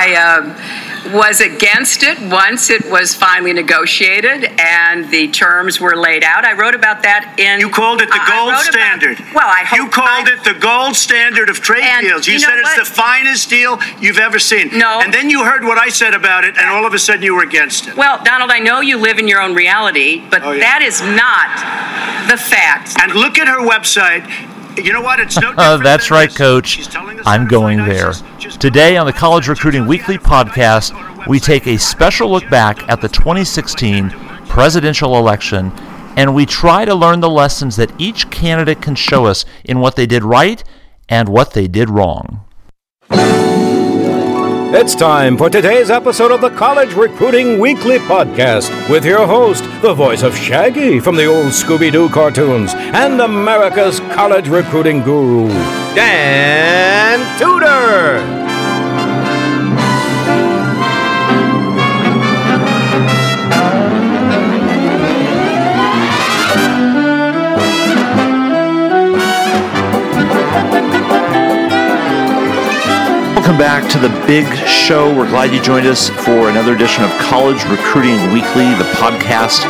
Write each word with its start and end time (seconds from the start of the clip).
I 0.00 0.14
uh, 0.16 1.12
was 1.14 1.40
against 1.42 2.02
it 2.02 2.18
once 2.30 2.70
it 2.70 2.90
was 2.90 3.14
finally 3.14 3.52
negotiated 3.52 4.44
and 4.58 5.10
the 5.10 5.28
terms 5.28 5.78
were 5.78 5.94
laid 5.94 6.24
out. 6.24 6.44
I 6.46 6.54
wrote 6.56 6.74
about 6.74 7.02
that 7.02 7.34
in. 7.38 7.60
You 7.60 7.68
called 7.68 8.00
it 8.00 8.08
the 8.08 8.14
I- 8.16 8.24
I 8.24 8.36
gold 8.38 8.52
wrote 8.52 8.68
about- 8.68 8.72
standard. 8.72 9.18
well, 9.34 9.46
I 9.48 9.60
hope. 9.64 9.76
You 9.78 9.88
called 9.90 10.28
I- 10.28 10.32
it 10.32 10.44
the 10.44 10.54
gold 10.58 10.96
standard 10.96 11.50
of 11.50 11.60
trade 11.60 11.84
And 11.84 12.06
deals. 12.06 12.26
You, 12.26 12.34
you 12.34 12.40
know 12.40 12.48
said 12.48 12.58
it's 12.60 12.76
what? 12.78 12.86
the 12.88 12.90
finest 12.94 13.50
deal 13.50 13.78
you've 14.00 14.18
ever 14.18 14.38
seen. 14.38 14.70
No. 14.78 15.00
And 15.00 15.12
then 15.12 15.28
you 15.28 15.44
heard 15.44 15.64
what 15.64 15.76
I 15.76 15.90
said 15.90 16.14
about 16.14 16.44
it, 16.44 16.56
and 16.56 16.70
all 16.70 16.86
of 16.86 16.94
a 16.94 16.98
sudden 16.98 17.22
you 17.22 17.34
were 17.34 17.42
against 17.42 17.88
it. 17.88 17.96
Well, 17.96 18.22
Donald, 18.24 18.50
I 18.50 18.58
know 18.58 18.80
you 18.80 18.96
live 18.96 19.18
in 19.18 19.28
your 19.28 19.42
own 19.42 19.54
reality, 19.54 20.22
but 20.30 20.42
Oh, 20.42 20.52
yeah. 20.52 20.60
that 20.60 20.80
is 20.82 21.02
not 21.02 22.28
the 22.30 22.38
fact. 22.38 22.96
And 23.00 23.12
look 23.14 23.38
at 23.38 23.48
her 23.48 23.60
website. 23.60 24.24
You 24.76 24.92
know 24.92 25.00
what? 25.00 25.20
It's 25.20 25.38
no 25.38 25.52
Uh, 25.58 25.76
that's 25.78 26.10
right, 26.10 26.28
this. 26.28 26.38
Coach. 26.38 26.68
She's 26.68 26.88
telling 26.88 27.18
us 27.18 27.26
I'm 27.26 27.46
going 27.46 27.78
there. 27.78 28.12
Today 28.58 28.96
on 28.96 29.06
the 29.06 29.12
College. 29.12 29.48
Recruiting 29.48 29.86
Weekly 29.86 30.18
telling 30.18 30.30
us 30.30 30.30
how 30.30 30.42
to 30.44 30.50
podcast, 30.50 30.90
go 30.92 30.96
to 30.98 31.20
her 31.22 31.26
we 31.28 31.40
take 31.40 31.66
a 31.66 31.76
special 31.78 32.30
look 32.30 32.48
back 32.48 32.88
at 32.88 33.00
the 33.00 33.08
2016 33.08 34.10
presidential 34.46 35.16
election 35.16 35.70
and 36.16 36.34
we 36.34 36.44
try 36.44 36.84
to 36.84 36.94
learn 36.94 37.20
the 37.20 37.30
lessons 37.30 37.76
that 37.76 37.92
each 37.98 38.30
candidate 38.30 38.82
can 38.82 38.94
show 38.94 39.26
us 39.26 39.44
in 39.64 39.80
what 39.80 39.96
they 39.96 40.06
did 40.06 40.24
right 40.24 40.64
and 41.08 41.28
what 41.28 41.52
they 41.52 41.68
did 41.68 41.88
wrong. 41.88 42.44
It's 44.72 44.94
time 44.94 45.36
for 45.36 45.50
today's 45.50 45.90
episode 45.90 46.30
of 46.30 46.40
the 46.40 46.50
College 46.50 46.94
Recruiting 46.94 47.58
Weekly 47.58 47.98
Podcast 47.98 48.88
with 48.88 49.04
your 49.04 49.26
host, 49.26 49.64
the 49.82 49.92
voice 49.92 50.22
of 50.22 50.36
Shaggy 50.36 51.00
from 51.00 51.16
the 51.16 51.26
old 51.26 51.46
Scooby 51.46 51.90
Doo 51.90 52.08
cartoons, 52.08 52.72
and 52.74 53.20
America's 53.20 53.98
college 53.98 54.48
recruiting 54.48 55.02
guru, 55.02 55.48
Dan 55.94 57.18
Tudor. 57.38 58.39
Welcome 73.50 73.66
back 73.66 73.90
to 73.90 73.98
the 73.98 74.26
big 74.28 74.46
show. 74.68 75.12
We're 75.12 75.28
glad 75.28 75.52
you 75.52 75.60
joined 75.60 75.84
us 75.84 76.08
for 76.08 76.50
another 76.50 76.72
edition 76.72 77.02
of 77.02 77.10
College 77.18 77.60
Recruiting 77.64 78.14
Weekly, 78.32 78.62
the 78.78 78.88
podcast. 78.94 79.64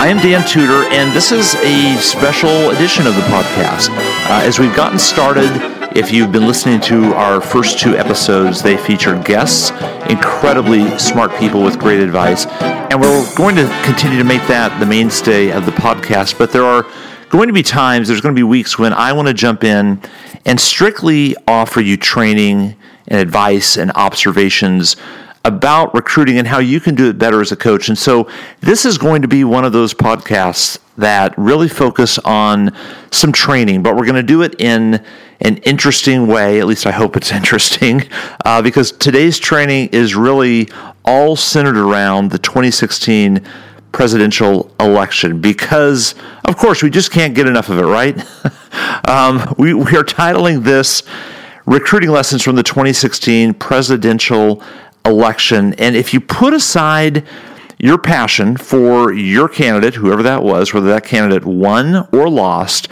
I 0.00 0.06
am 0.06 0.16
Dan 0.16 0.48
Tudor, 0.48 0.88
and 0.94 1.14
this 1.14 1.30
is 1.30 1.54
a 1.56 1.94
special 1.98 2.70
edition 2.70 3.06
of 3.06 3.14
the 3.14 3.20
podcast. 3.20 3.90
Uh, 3.90 4.40
as 4.42 4.58
we've 4.58 4.74
gotten 4.74 4.98
started, 4.98 5.50
if 5.94 6.10
you've 6.10 6.32
been 6.32 6.46
listening 6.46 6.80
to 6.80 7.12
our 7.16 7.42
first 7.42 7.78
two 7.78 7.98
episodes, 7.98 8.62
they 8.62 8.78
featured 8.78 9.26
guests, 9.26 9.72
incredibly 10.08 10.98
smart 10.98 11.30
people 11.38 11.62
with 11.62 11.78
great 11.78 12.00
advice, 12.00 12.46
and 12.46 12.98
we're 12.98 13.34
going 13.36 13.56
to 13.56 13.66
continue 13.84 14.16
to 14.16 14.24
make 14.24 14.46
that 14.48 14.80
the 14.80 14.86
mainstay 14.86 15.50
of 15.50 15.66
the 15.66 15.72
podcast. 15.72 16.38
But 16.38 16.50
there 16.50 16.64
are 16.64 16.86
going 17.28 17.48
to 17.48 17.52
be 17.52 17.62
times, 17.62 18.08
there's 18.08 18.22
going 18.22 18.34
to 18.34 18.38
be 18.38 18.42
weeks 18.42 18.78
when 18.78 18.94
I 18.94 19.12
want 19.12 19.28
to 19.28 19.34
jump 19.34 19.64
in 19.64 20.00
and 20.46 20.58
strictly 20.58 21.36
offer 21.46 21.82
you 21.82 21.98
training 21.98 22.74
and 23.08 23.20
advice 23.20 23.76
and 23.76 23.90
observations 23.94 24.96
about 25.44 25.94
recruiting 25.94 26.38
and 26.38 26.46
how 26.46 26.58
you 26.58 26.80
can 26.80 26.94
do 26.94 27.08
it 27.08 27.18
better 27.18 27.40
as 27.40 27.52
a 27.52 27.56
coach. 27.56 27.88
And 27.88 27.96
so 27.96 28.28
this 28.60 28.84
is 28.84 28.98
going 28.98 29.22
to 29.22 29.28
be 29.28 29.44
one 29.44 29.64
of 29.64 29.72
those 29.72 29.94
podcasts 29.94 30.78
that 30.98 31.32
really 31.38 31.68
focus 31.68 32.18
on 32.18 32.74
some 33.10 33.32
training, 33.32 33.82
but 33.82 33.96
we're 33.96 34.04
going 34.04 34.16
to 34.16 34.22
do 34.22 34.42
it 34.42 34.60
in 34.60 35.02
an 35.40 35.56
interesting 35.58 36.26
way. 36.26 36.60
At 36.60 36.66
least 36.66 36.86
I 36.86 36.90
hope 36.90 37.16
it's 37.16 37.32
interesting, 37.40 38.02
uh, 38.44 38.60
because 38.62 38.92
today's 38.92 39.38
training 39.38 39.88
is 39.92 40.14
really 40.14 40.68
all 41.04 41.36
centered 41.36 41.76
around 41.76 42.30
the 42.30 42.38
2016 42.38 43.46
presidential 43.92 44.70
election 44.78 45.40
because, 45.40 46.14
of 46.44 46.56
course, 46.56 46.82
we 46.82 46.90
just 46.90 47.10
can't 47.10 47.34
get 47.34 47.46
enough 47.46 47.70
of 47.70 47.78
it, 47.78 47.86
right? 47.86 48.18
um, 49.08 49.54
we, 49.56 49.72
we 49.72 49.96
are 49.96 50.04
titling 50.04 50.62
this 50.62 51.02
Recruiting 51.68 52.08
Lessons 52.08 52.42
from 52.42 52.56
the 52.56 52.62
2016 52.62 53.52
Presidential 53.52 54.62
Election. 55.04 55.74
And 55.74 55.96
if 55.96 56.14
you 56.14 56.20
put 56.20 56.54
aside 56.54 57.26
your 57.78 57.98
passion 57.98 58.56
for 58.56 59.12
your 59.12 59.50
candidate, 59.50 59.96
whoever 59.96 60.22
that 60.22 60.42
was, 60.42 60.72
whether 60.72 60.86
that 60.86 61.04
candidate 61.04 61.44
won 61.44 62.08
or 62.10 62.30
lost, 62.30 62.88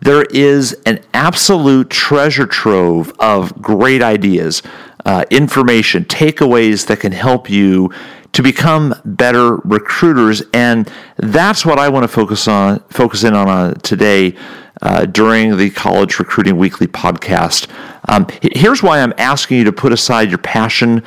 there 0.00 0.22
is 0.30 0.72
an 0.86 1.04
absolute 1.12 1.90
treasure 1.90 2.46
trove 2.46 3.12
of 3.18 3.60
great 3.60 4.00
ideas, 4.00 4.62
uh, 5.04 5.26
information, 5.30 6.06
takeaways 6.06 6.86
that 6.86 7.00
can 7.00 7.12
help 7.12 7.50
you 7.50 7.90
to 8.34 8.42
become 8.42 8.94
better 9.04 9.56
recruiters, 9.58 10.42
and 10.52 10.90
that's 11.16 11.64
what 11.64 11.78
I 11.78 11.88
want 11.88 12.04
to 12.04 12.08
focus 12.08 12.46
on, 12.46 12.80
focus 12.90 13.24
in 13.24 13.34
on 13.34 13.48
uh, 13.48 13.74
today 13.74 14.36
uh, 14.82 15.06
during 15.06 15.56
the 15.56 15.70
College 15.70 16.18
Recruiting 16.18 16.58
Weekly 16.58 16.86
podcast. 16.86 17.70
Um, 18.08 18.26
here's 18.42 18.82
why 18.82 19.00
I'm 19.00 19.14
asking 19.18 19.58
you 19.58 19.64
to 19.64 19.72
put 19.72 19.92
aside 19.92 20.28
your 20.30 20.38
passion 20.38 21.02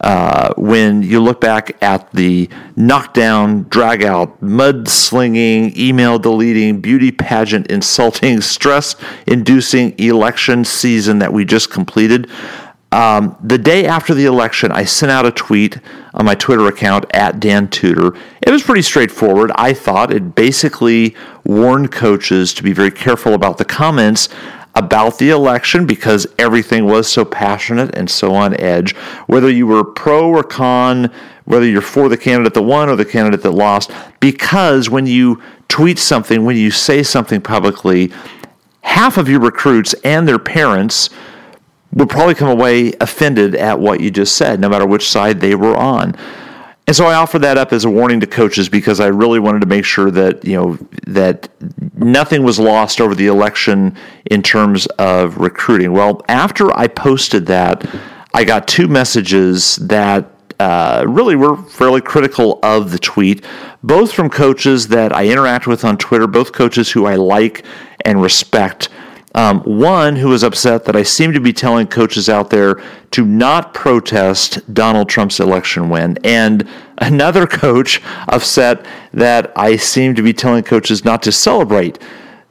uh, 0.00 0.54
when 0.56 1.02
you 1.02 1.20
look 1.20 1.42
back 1.42 1.76
at 1.82 2.10
the 2.12 2.48
knockdown, 2.76 3.64
drag 3.64 4.02
out, 4.02 4.40
mud 4.40 4.88
slinging, 4.88 5.78
email 5.78 6.18
deleting, 6.18 6.80
beauty 6.80 7.12
pageant 7.12 7.66
insulting, 7.66 8.40
stress 8.40 8.96
inducing 9.26 9.98
election 9.98 10.64
season 10.64 11.18
that 11.18 11.32
we 11.32 11.44
just 11.44 11.70
completed. 11.70 12.30
Um, 12.92 13.36
the 13.40 13.58
day 13.58 13.86
after 13.86 14.14
the 14.14 14.24
election, 14.24 14.72
I 14.72 14.84
sent 14.84 15.12
out 15.12 15.24
a 15.24 15.30
tweet 15.30 15.78
on 16.12 16.24
my 16.24 16.34
Twitter 16.34 16.66
account 16.66 17.04
at 17.14 17.38
Dan 17.38 17.68
Tudor. 17.68 18.16
It 18.42 18.50
was 18.50 18.64
pretty 18.64 18.82
straightforward. 18.82 19.52
I 19.54 19.72
thought 19.74 20.12
it 20.12 20.34
basically 20.34 21.14
warned 21.44 21.92
coaches 21.92 22.52
to 22.54 22.64
be 22.64 22.72
very 22.72 22.90
careful 22.90 23.34
about 23.34 23.58
the 23.58 23.64
comments 23.64 24.28
about 24.74 25.18
the 25.18 25.30
election 25.30 25.86
because 25.86 26.26
everything 26.38 26.84
was 26.84 27.10
so 27.10 27.24
passionate 27.24 27.94
and 27.94 28.08
so 28.08 28.34
on 28.34 28.58
edge. 28.60 28.94
Whether 29.26 29.50
you 29.50 29.66
were 29.66 29.84
pro 29.84 30.28
or 30.28 30.42
con, 30.42 31.10
whether 31.44 31.66
you're 31.66 31.82
for 31.82 32.08
the 32.08 32.16
candidate 32.16 32.54
that 32.54 32.62
won 32.62 32.88
or 32.88 32.96
the 32.96 33.04
candidate 33.04 33.42
that 33.42 33.50
lost, 33.50 33.90
because 34.20 34.88
when 34.88 35.06
you 35.06 35.42
tweet 35.68 35.98
something, 35.98 36.44
when 36.44 36.56
you 36.56 36.70
say 36.70 37.02
something 37.02 37.40
publicly, 37.40 38.12
half 38.82 39.18
of 39.18 39.28
your 39.28 39.40
recruits 39.40 39.94
and 40.04 40.26
their 40.26 40.38
parents 40.38 41.10
would 41.92 42.08
probably 42.08 42.34
come 42.34 42.48
away 42.48 42.92
offended 43.00 43.54
at 43.54 43.78
what 43.78 44.00
you 44.00 44.10
just 44.10 44.36
said, 44.36 44.60
no 44.60 44.68
matter 44.68 44.86
which 44.86 45.08
side 45.08 45.40
they 45.40 45.54
were 45.54 45.76
on. 45.76 46.16
And 46.86 46.96
so 46.96 47.06
I 47.06 47.14
offer 47.14 47.38
that 47.38 47.56
up 47.56 47.72
as 47.72 47.84
a 47.84 47.90
warning 47.90 48.18
to 48.18 48.26
coaches 48.26 48.68
because 48.68 48.98
I 48.98 49.06
really 49.06 49.38
wanted 49.38 49.60
to 49.60 49.66
make 49.66 49.84
sure 49.84 50.10
that 50.10 50.44
you 50.44 50.56
know 50.56 50.78
that 51.06 51.48
nothing 51.94 52.42
was 52.42 52.58
lost 52.58 53.00
over 53.00 53.14
the 53.14 53.28
election 53.28 53.96
in 54.26 54.42
terms 54.42 54.86
of 54.98 55.38
recruiting. 55.38 55.92
Well, 55.92 56.24
after 56.28 56.76
I 56.76 56.88
posted 56.88 57.46
that, 57.46 57.88
I 58.34 58.44
got 58.44 58.66
two 58.66 58.88
messages 58.88 59.76
that 59.76 60.32
uh, 60.58 61.04
really 61.08 61.36
were 61.36 61.56
fairly 61.56 62.00
critical 62.00 62.58
of 62.62 62.90
the 62.90 62.98
tweet, 62.98 63.44
both 63.82 64.12
from 64.12 64.28
coaches 64.28 64.88
that 64.88 65.12
I 65.12 65.26
interact 65.28 65.66
with 65.66 65.84
on 65.84 65.96
Twitter, 65.96 66.26
both 66.26 66.52
coaches 66.52 66.90
who 66.90 67.06
I 67.06 67.14
like 67.14 67.64
and 68.04 68.20
respect. 68.20 68.88
Um, 69.34 69.60
one 69.60 70.16
who 70.16 70.28
was 70.28 70.42
upset 70.42 70.86
that 70.86 70.96
I 70.96 71.04
seem 71.04 71.32
to 71.32 71.40
be 71.40 71.52
telling 71.52 71.86
coaches 71.86 72.28
out 72.28 72.50
there 72.50 72.82
to 73.12 73.24
not 73.24 73.74
protest 73.74 74.74
Donald 74.74 75.08
Trump's 75.08 75.38
election 75.38 75.88
win, 75.88 76.18
and 76.24 76.68
another 76.98 77.46
coach 77.46 78.02
upset 78.28 78.84
that 79.12 79.52
I 79.56 79.76
seem 79.76 80.14
to 80.16 80.22
be 80.22 80.32
telling 80.32 80.64
coaches 80.64 81.04
not 81.04 81.22
to 81.22 81.32
celebrate 81.32 81.98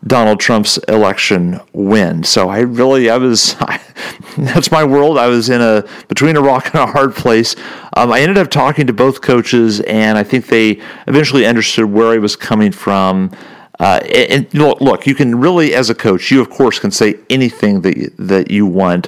Donald 0.08 0.40
Trump's 0.40 0.78
election 0.88 1.60
win. 1.74 2.24
So 2.24 2.50
I 2.50 2.60
really, 2.60 3.10
I 3.10 3.18
was, 3.18 3.56
that's 4.38 4.72
my 4.72 4.84
world. 4.84 5.18
I 5.18 5.28
was 5.28 5.50
in 5.50 5.62
a 5.62 5.84
between 6.08 6.38
a 6.38 6.42
rock 6.42 6.68
and 6.74 6.76
a 6.76 6.88
hard 6.88 7.16
place. 7.16 7.56
Um, 7.94 8.12
I 8.12 8.22
ended 8.22 8.38
up 8.38 8.50
talking 8.50 8.88
to 8.88 8.94
both 8.94 9.22
coaches, 9.22 9.82
and 9.82 10.18
I 10.18 10.24
think 10.24 10.48
they 10.48 10.82
eventually 11.08 11.46
understood 11.46 11.86
where 11.86 12.08
I 12.10 12.18
was 12.18 12.36
coming 12.36 12.72
from. 12.72 13.32
Uh, 13.80 14.00
and, 14.14 14.54
look, 14.54 14.82
look, 14.82 15.08
you 15.08 15.16
can 15.16 15.40
really, 15.40 15.74
as 15.74 15.90
a 15.90 15.96
coach, 15.96 16.32
you 16.32 16.42
of 16.42 16.50
course 16.50 16.80
can 16.80 16.92
say 16.92 17.16
anything 17.30 17.82
that 17.82 17.98
you, 17.98 18.14
that 18.18 18.52
you 18.52 18.66
want. 18.66 19.08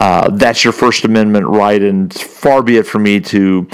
Uh, 0.00 0.30
that's 0.30 0.64
your 0.64 0.72
First 0.72 1.04
Amendment 1.04 1.46
right, 1.46 1.82
and 1.82 2.12
far 2.12 2.62
be 2.62 2.76
it 2.76 2.86
for 2.86 2.98
me 2.98 3.20
to 3.20 3.68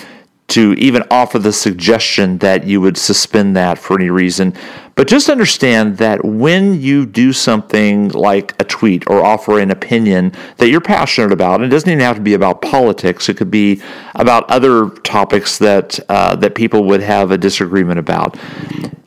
to 0.49 0.73
even 0.73 1.05
offer 1.13 1.39
the 1.39 1.53
suggestion 1.53 2.37
that 2.39 2.67
you 2.67 2.81
would 2.81 2.99
suspend 2.99 3.55
that 3.55 3.79
for 3.79 3.97
any 3.97 4.11
reason. 4.11 4.53
But 4.97 5.07
just 5.07 5.31
understand 5.31 5.99
that 5.99 6.25
when 6.25 6.81
you 6.81 7.07
do 7.07 7.33
something 7.33 8.09
like 8.09 8.61
a 8.61 8.65
tweet 8.65 9.09
or 9.09 9.25
offer 9.25 9.61
an 9.61 9.71
opinion 9.71 10.33
that 10.57 10.69
you're 10.69 10.81
passionate 10.81 11.31
about, 11.31 11.61
and 11.61 11.65
it 11.65 11.69
doesn't 11.69 11.89
even 11.89 12.01
have 12.01 12.17
to 12.17 12.23
be 12.23 12.35
about 12.35 12.63
politics. 12.63 13.29
It 13.29 13.37
could 13.37 13.51
be 13.51 13.81
about 14.17 14.51
other 14.51 14.89
topics 14.89 15.59
that 15.59 16.01
uh, 16.09 16.35
that 16.37 16.57
people 16.57 16.83
would 16.85 17.01
have 17.01 17.31
a 17.31 17.39
disagreement 17.39 18.01
about 18.01 18.37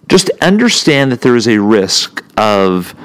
just 0.10 0.30
understand 0.42 1.12
that 1.12 1.22
there 1.22 1.36
is 1.36 1.48
a 1.48 1.60
risk 1.60 2.24
of 2.38 2.96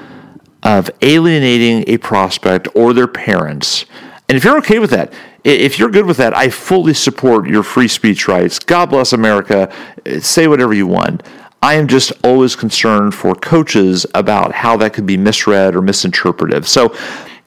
of 0.65 0.91
alienating 1.03 1.85
a 1.87 1.99
prospect 1.99 2.69
or 2.75 2.93
their 2.93 3.07
parents 3.09 3.87
And 4.29 4.37
if 4.37 4.45
you're 4.45 4.59
okay 4.59 4.79
with 4.79 4.91
that, 4.91 5.13
if 5.45 5.79
you're 5.79 5.91
good 5.91 6.07
with 6.07 6.19
that, 6.19 6.37
I 6.37 6.51
fully 6.51 6.95
support 6.95 7.49
your 7.49 7.63
free 7.63 7.89
speech 7.89 8.29
rights. 8.29 8.59
God 8.59 8.91
bless 8.91 9.13
America. 9.15 9.73
Say 10.21 10.49
whatever 10.49 10.75
you 10.75 10.87
want. 10.87 11.23
I 11.63 11.75
am 11.75 11.89
just 11.89 12.13
always 12.25 12.55
concerned 12.55 13.15
for 13.15 13.35
coaches 13.35 14.07
about 14.15 14.53
how 14.53 14.77
that 14.79 14.93
could 14.93 15.07
be 15.07 15.17
misread 15.17 15.75
or 15.75 15.83
misinterpreted. 15.83 16.67
So 16.67 16.95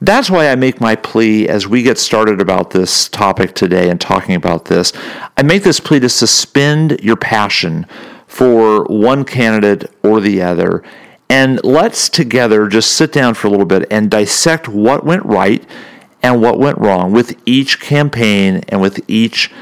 that's 0.00 0.30
why 0.30 0.48
I 0.50 0.56
make 0.56 0.80
my 0.80 0.96
plea 0.96 1.48
as 1.48 1.68
we 1.68 1.82
get 1.82 1.98
started 1.98 2.40
about 2.40 2.70
this 2.70 3.08
topic 3.08 3.54
today 3.54 3.88
and 3.90 4.00
talking 4.00 4.34
about 4.34 4.64
this. 4.66 4.92
I 5.36 5.42
make 5.44 5.62
this 5.62 5.80
plea 5.80 6.00
to 6.00 6.08
suspend 6.08 7.00
your 7.02 7.16
passion 7.16 7.86
for 8.32 8.84
one 8.84 9.26
candidate 9.26 9.92
or 10.02 10.18
the 10.18 10.40
other. 10.40 10.82
And 11.28 11.62
let's 11.62 12.08
together 12.08 12.66
just 12.66 12.92
sit 12.92 13.12
down 13.12 13.34
for 13.34 13.46
a 13.46 13.50
little 13.50 13.66
bit 13.66 13.86
and 13.90 14.10
dissect 14.10 14.68
what 14.68 15.04
went 15.04 15.22
right 15.26 15.62
and 16.22 16.40
what 16.40 16.58
went 16.58 16.78
wrong 16.78 17.12
with 17.12 17.38
each 17.44 17.78
campaign 17.78 18.62
and 18.68 18.80
with 18.80 19.04
each 19.06 19.52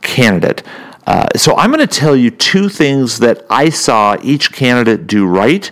candidate. 0.00 0.62
Uh, 1.08 1.26
so 1.34 1.56
I'm 1.56 1.72
going 1.72 1.84
to 1.86 1.92
tell 1.92 2.14
you 2.14 2.30
two 2.30 2.68
things 2.68 3.18
that 3.18 3.44
I 3.50 3.68
saw 3.68 4.16
each 4.22 4.52
candidate 4.52 5.08
do 5.08 5.26
right, 5.26 5.68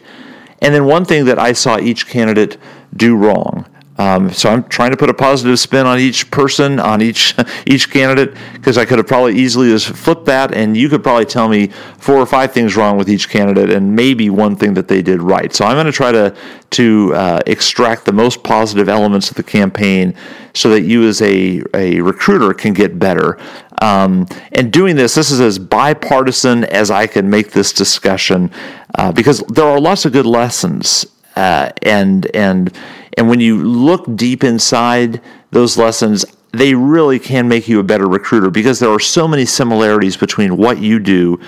and 0.61 0.75
then 0.75 0.85
one 0.85 1.05
thing 1.05 1.27
that 1.27 1.39
I 1.39 1.53
saw 1.53 1.79
each 1.79 2.09
candidate 2.09 2.57
do 2.97 3.15
wrong. 3.15 3.67
Um, 3.99 4.33
so 4.33 4.49
I'm 4.49 4.63
trying 4.69 4.93
to 4.93 4.97
put 4.97 5.11
a 5.11 5.15
positive 5.15 5.59
spin 5.59 5.85
on 5.85 5.99
each 5.99 6.31
person, 6.31 6.79
on 6.79 7.03
each 7.03 7.35
each 7.67 7.91
candidate, 7.91 8.37
because 8.55 8.79
I 8.79 8.85
could 8.85 8.99
have 8.99 9.09
probably 9.09 9.37
easily 9.37 9.71
just 9.71 9.89
flipped 9.89 10.27
that, 10.27 10.55
and 10.55 10.77
you 10.77 10.89
could 10.89 11.03
probably 11.03 11.25
tell 11.25 11.49
me 11.49 11.69
four 11.99 12.17
or 12.17 12.27
five 12.27 12.53
things 12.53 12.77
wrong 12.77 12.97
with 12.97 13.11
each 13.11 13.29
candidate, 13.29 13.71
and 13.71 13.97
maybe 13.97 14.31
one 14.31 14.55
thing 14.55 14.75
that 14.75 14.87
they 14.87 15.03
did 15.03 15.21
right. 15.21 15.53
So 15.53 15.65
I'm 15.65 15.75
going 15.75 15.87
to 15.87 15.93
try 15.93 16.13
to 16.13 16.35
to 16.71 17.15
uh, 17.15 17.41
extract 17.47 18.05
the 18.05 18.13
most 18.13 18.45
positive 18.45 18.89
elements 18.89 19.31
of 19.31 19.37
the 19.37 19.43
campaign, 19.43 20.15
so 20.55 20.71
that 20.71 20.83
you 20.83 21.07
as 21.09 21.21
a 21.21 21.63
a 21.75 22.01
recruiter 22.01 22.55
can 22.55 22.75
get 22.75 23.01
better. 23.01 23.37
Um, 23.81 24.27
and 24.53 24.73
doing 24.73 24.97
this, 24.97 25.15
this 25.15 25.31
is 25.31 25.41
as 25.41 25.59
bipartisan 25.59 26.65
as 26.65 26.91
I 26.91 27.07
can 27.07 27.31
make 27.31 27.51
this 27.51 27.73
discussion, 27.73 28.51
uh, 28.97 29.11
because 29.11 29.41
there 29.49 29.67
are 29.67 29.81
lots 29.81 30.05
of 30.05 30.13
good 30.13 30.27
lessons, 30.27 31.05
uh, 31.35 31.71
and 31.83 32.27
and 32.35 32.73
and 33.19 33.29
when 33.29 33.41
you 33.41 33.63
look 33.63 34.05
deep 34.15 34.45
inside 34.45 35.21
those 35.51 35.77
lessons, 35.77 36.25
they 36.53 36.73
really 36.75 37.19
can 37.19 37.49
make 37.49 37.67
you 37.67 37.81
a 37.81 37.83
better 37.83 38.07
recruiter 38.07 38.49
because 38.49 38.79
there 38.79 38.91
are 38.91 39.01
so 39.01 39.27
many 39.27 39.45
similarities 39.45 40.17
between 40.17 40.57
what 40.57 40.79
you 40.79 41.01
do 41.01 41.41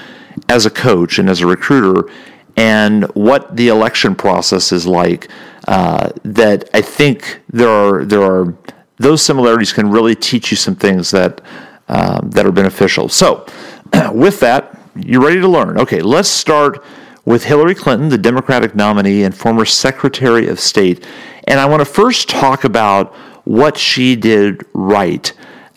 as 0.49 0.67
a 0.67 0.71
coach 0.71 1.21
and 1.21 1.31
as 1.31 1.43
a 1.43 1.47
recruiter 1.47 2.11
and 2.57 3.05
what 3.15 3.57
the 3.57 3.69
election 3.69 4.17
process 4.17 4.73
is 4.73 4.85
like. 4.85 5.29
Uh, 5.69 6.11
that 6.25 6.69
I 6.75 6.83
think 6.83 7.41
there 7.49 7.69
are 7.69 8.05
there 8.05 8.23
are 8.23 8.53
those 8.97 9.23
similarities 9.23 9.73
can 9.73 9.89
really 9.91 10.17
teach 10.17 10.51
you 10.51 10.57
some 10.57 10.75
things 10.75 11.13
that 11.13 11.41
um, 11.89 12.31
that 12.31 12.47
are 12.47 12.53
beneficial. 12.53 13.09
So, 13.09 13.47
with 14.13 14.41
that, 14.41 14.77
you're 14.97 15.23
ready 15.23 15.41
to 15.41 15.49
learn. 15.49 15.79
Okay, 15.79 16.03
let's 16.03 16.29
start 16.29 16.83
with 17.25 17.45
Hillary 17.45 17.75
Clinton, 17.75 18.09
the 18.09 18.19
Democratic 18.19 18.75
nominee 18.75 19.23
and 19.23 19.35
former 19.35 19.65
Secretary 19.65 20.49
of 20.49 20.59
State. 20.59 21.07
And 21.45 21.61
I 21.61 21.67
want 21.67 21.81
to 21.81 21.85
first 21.85 22.29
talk 22.29 22.65
about 22.65 23.15
what 23.45 23.77
she 23.77 24.17
did 24.17 24.63
right. 24.73 25.33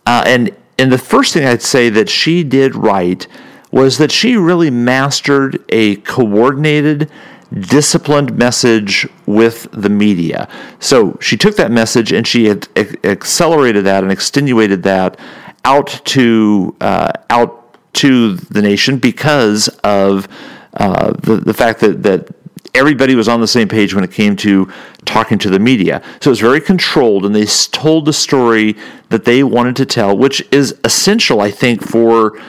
Uh, 0.05 0.23
and, 0.25 0.55
and 0.77 0.91
the 0.91 0.97
first 0.97 1.33
thing 1.33 1.45
I'd 1.45 1.61
say 1.61 1.89
that 1.89 2.09
she 2.09 2.43
did 2.43 2.75
right 2.75 3.25
was 3.71 3.97
that 3.97 4.11
she 4.11 4.37
really 4.37 4.69
mastered 4.69 5.63
a 5.69 5.95
coordinated, 5.97 7.09
disciplined 7.51 8.37
message 8.37 9.07
with 9.25 9.67
the 9.71 9.89
media. 9.89 10.47
So 10.79 11.17
she 11.19 11.37
took 11.37 11.55
that 11.55 11.71
message 11.71 12.11
and 12.11 12.27
she 12.27 12.45
had 12.45 12.67
accelerated 13.03 13.85
that 13.85 14.03
and 14.03 14.11
extenuated 14.11 14.83
that 14.83 15.19
out 15.65 15.87
to 16.05 16.75
uh, 16.81 17.13
out 17.29 17.59
to 17.93 18.35
the 18.35 18.61
nation 18.61 18.97
because 18.97 19.69
of 19.83 20.27
uh, 20.75 21.13
the 21.13 21.37
the 21.37 21.53
fact 21.53 21.79
that 21.81 22.03
that 22.03 22.29
everybody 22.73 23.15
was 23.15 23.27
on 23.27 23.39
the 23.39 23.47
same 23.47 23.67
page 23.67 23.93
when 23.93 24.03
it 24.03 24.11
came 24.11 24.35
to 24.35 24.71
talking 25.05 25.37
to 25.37 25.49
the 25.49 25.59
media. 25.59 26.01
So 26.21 26.29
it 26.29 26.31
was 26.31 26.39
very 26.39 26.61
controlled, 26.61 27.25
and 27.25 27.35
they 27.35 27.45
told 27.45 28.05
the 28.05 28.13
story 28.13 28.75
that 29.09 29.25
they 29.25 29.43
wanted 29.43 29.75
to 29.77 29.85
tell, 29.85 30.17
which 30.17 30.43
is 30.51 30.75
essential, 30.83 31.41
I 31.41 31.51
think, 31.51 31.83
for 31.83 32.39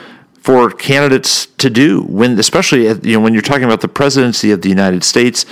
for 0.41 0.69
candidates 0.69 1.47
to 1.57 1.71
do 1.71 2.03
when, 2.03 2.37
especially 2.37 2.87
you 2.87 3.13
know, 3.13 3.19
when 3.19 3.33
you're 3.33 3.41
talking 3.41 3.63
about 3.63 3.81
the 3.81 3.87
presidency 3.87 4.51
of 4.51 4.61
the 4.61 4.69
United 4.69 5.03
States 5.03 5.45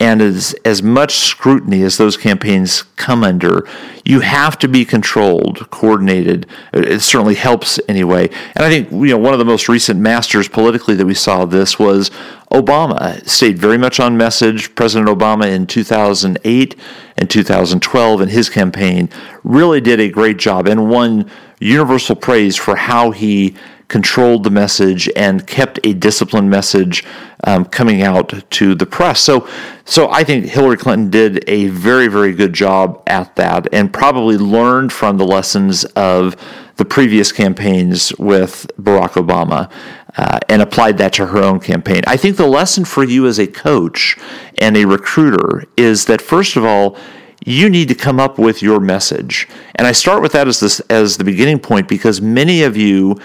and 0.00 0.22
as, 0.22 0.54
as 0.64 0.82
much 0.82 1.16
scrutiny 1.16 1.82
as 1.82 1.96
those 1.96 2.16
campaigns 2.16 2.82
come 2.96 3.24
under, 3.24 3.66
you 4.04 4.20
have 4.20 4.56
to 4.60 4.68
be 4.68 4.84
controlled, 4.84 5.68
coordinated. 5.70 6.46
It 6.72 7.00
certainly 7.00 7.34
helps 7.34 7.80
anyway. 7.88 8.28
And 8.54 8.64
I 8.64 8.68
think 8.68 8.92
you 8.92 9.08
know 9.08 9.18
one 9.18 9.32
of 9.32 9.40
the 9.40 9.44
most 9.44 9.68
recent 9.68 9.98
masters 9.98 10.48
politically 10.48 10.94
that 10.94 11.06
we 11.06 11.14
saw 11.14 11.44
this 11.44 11.80
was 11.80 12.10
Obama. 12.52 13.26
Stayed 13.28 13.58
very 13.58 13.76
much 13.76 13.98
on 13.98 14.16
message. 14.16 14.72
President 14.76 15.10
Obama 15.10 15.52
in 15.52 15.66
2008 15.66 16.76
and 17.16 17.28
2012 17.28 18.20
in 18.20 18.28
his 18.28 18.48
campaign 18.48 19.08
really 19.42 19.80
did 19.80 19.98
a 19.98 20.08
great 20.08 20.36
job 20.36 20.68
and 20.68 20.88
won 20.88 21.28
universal 21.58 22.14
praise 22.14 22.54
for 22.54 22.76
how 22.76 23.10
he 23.10 23.56
controlled 23.88 24.44
the 24.44 24.50
message 24.50 25.08
and 25.16 25.46
kept 25.46 25.80
a 25.84 25.94
disciplined 25.94 26.50
message 26.50 27.04
um, 27.44 27.64
coming 27.64 28.02
out 28.02 28.44
to 28.50 28.74
the 28.74 28.86
press. 28.86 29.20
So, 29.20 29.48
so 29.84 30.10
I 30.10 30.24
think 30.24 30.46
Hillary 30.46 30.76
Clinton 30.76 31.10
did 31.10 31.48
a 31.48 31.68
very, 31.68 32.08
very 32.08 32.32
good 32.32 32.52
job 32.52 33.02
at 33.06 33.34
that, 33.36 33.68
and 33.72 33.92
probably 33.92 34.36
learned 34.36 34.92
from 34.92 35.16
the 35.16 35.26
lessons 35.26 35.84
of 35.96 36.36
the 36.76 36.84
previous 36.84 37.32
campaigns 37.32 38.16
with 38.18 38.70
Barack 38.80 39.12
Obama. 39.12 39.70
Uh, 40.16 40.40
and 40.48 40.62
applied 40.62 40.98
that 40.98 41.12
to 41.12 41.26
her 41.26 41.38
own 41.38 41.60
campaign. 41.60 42.02
I 42.08 42.16
think 42.16 42.38
the 42.38 42.46
lesson 42.46 42.84
for 42.84 43.04
you 43.04 43.28
as 43.28 43.38
a 43.38 43.46
coach 43.46 44.16
and 44.56 44.76
a 44.76 44.84
recruiter 44.84 45.64
is 45.76 46.06
that, 46.06 46.20
first 46.20 46.56
of 46.56 46.64
all, 46.64 46.96
you 47.44 47.68
need 47.70 47.86
to 47.88 47.94
come 47.94 48.18
up 48.18 48.36
with 48.36 48.60
your 48.60 48.80
message. 48.80 49.46
And 49.76 49.86
I 49.86 49.92
start 49.92 50.22
with 50.22 50.32
that 50.32 50.48
as 50.48 50.58
this 50.58 50.80
as 50.90 51.18
the 51.18 51.24
beginning 51.24 51.60
point 51.60 51.86
because 51.88 52.20
many 52.20 52.62
of 52.62 52.76
you 52.76 53.16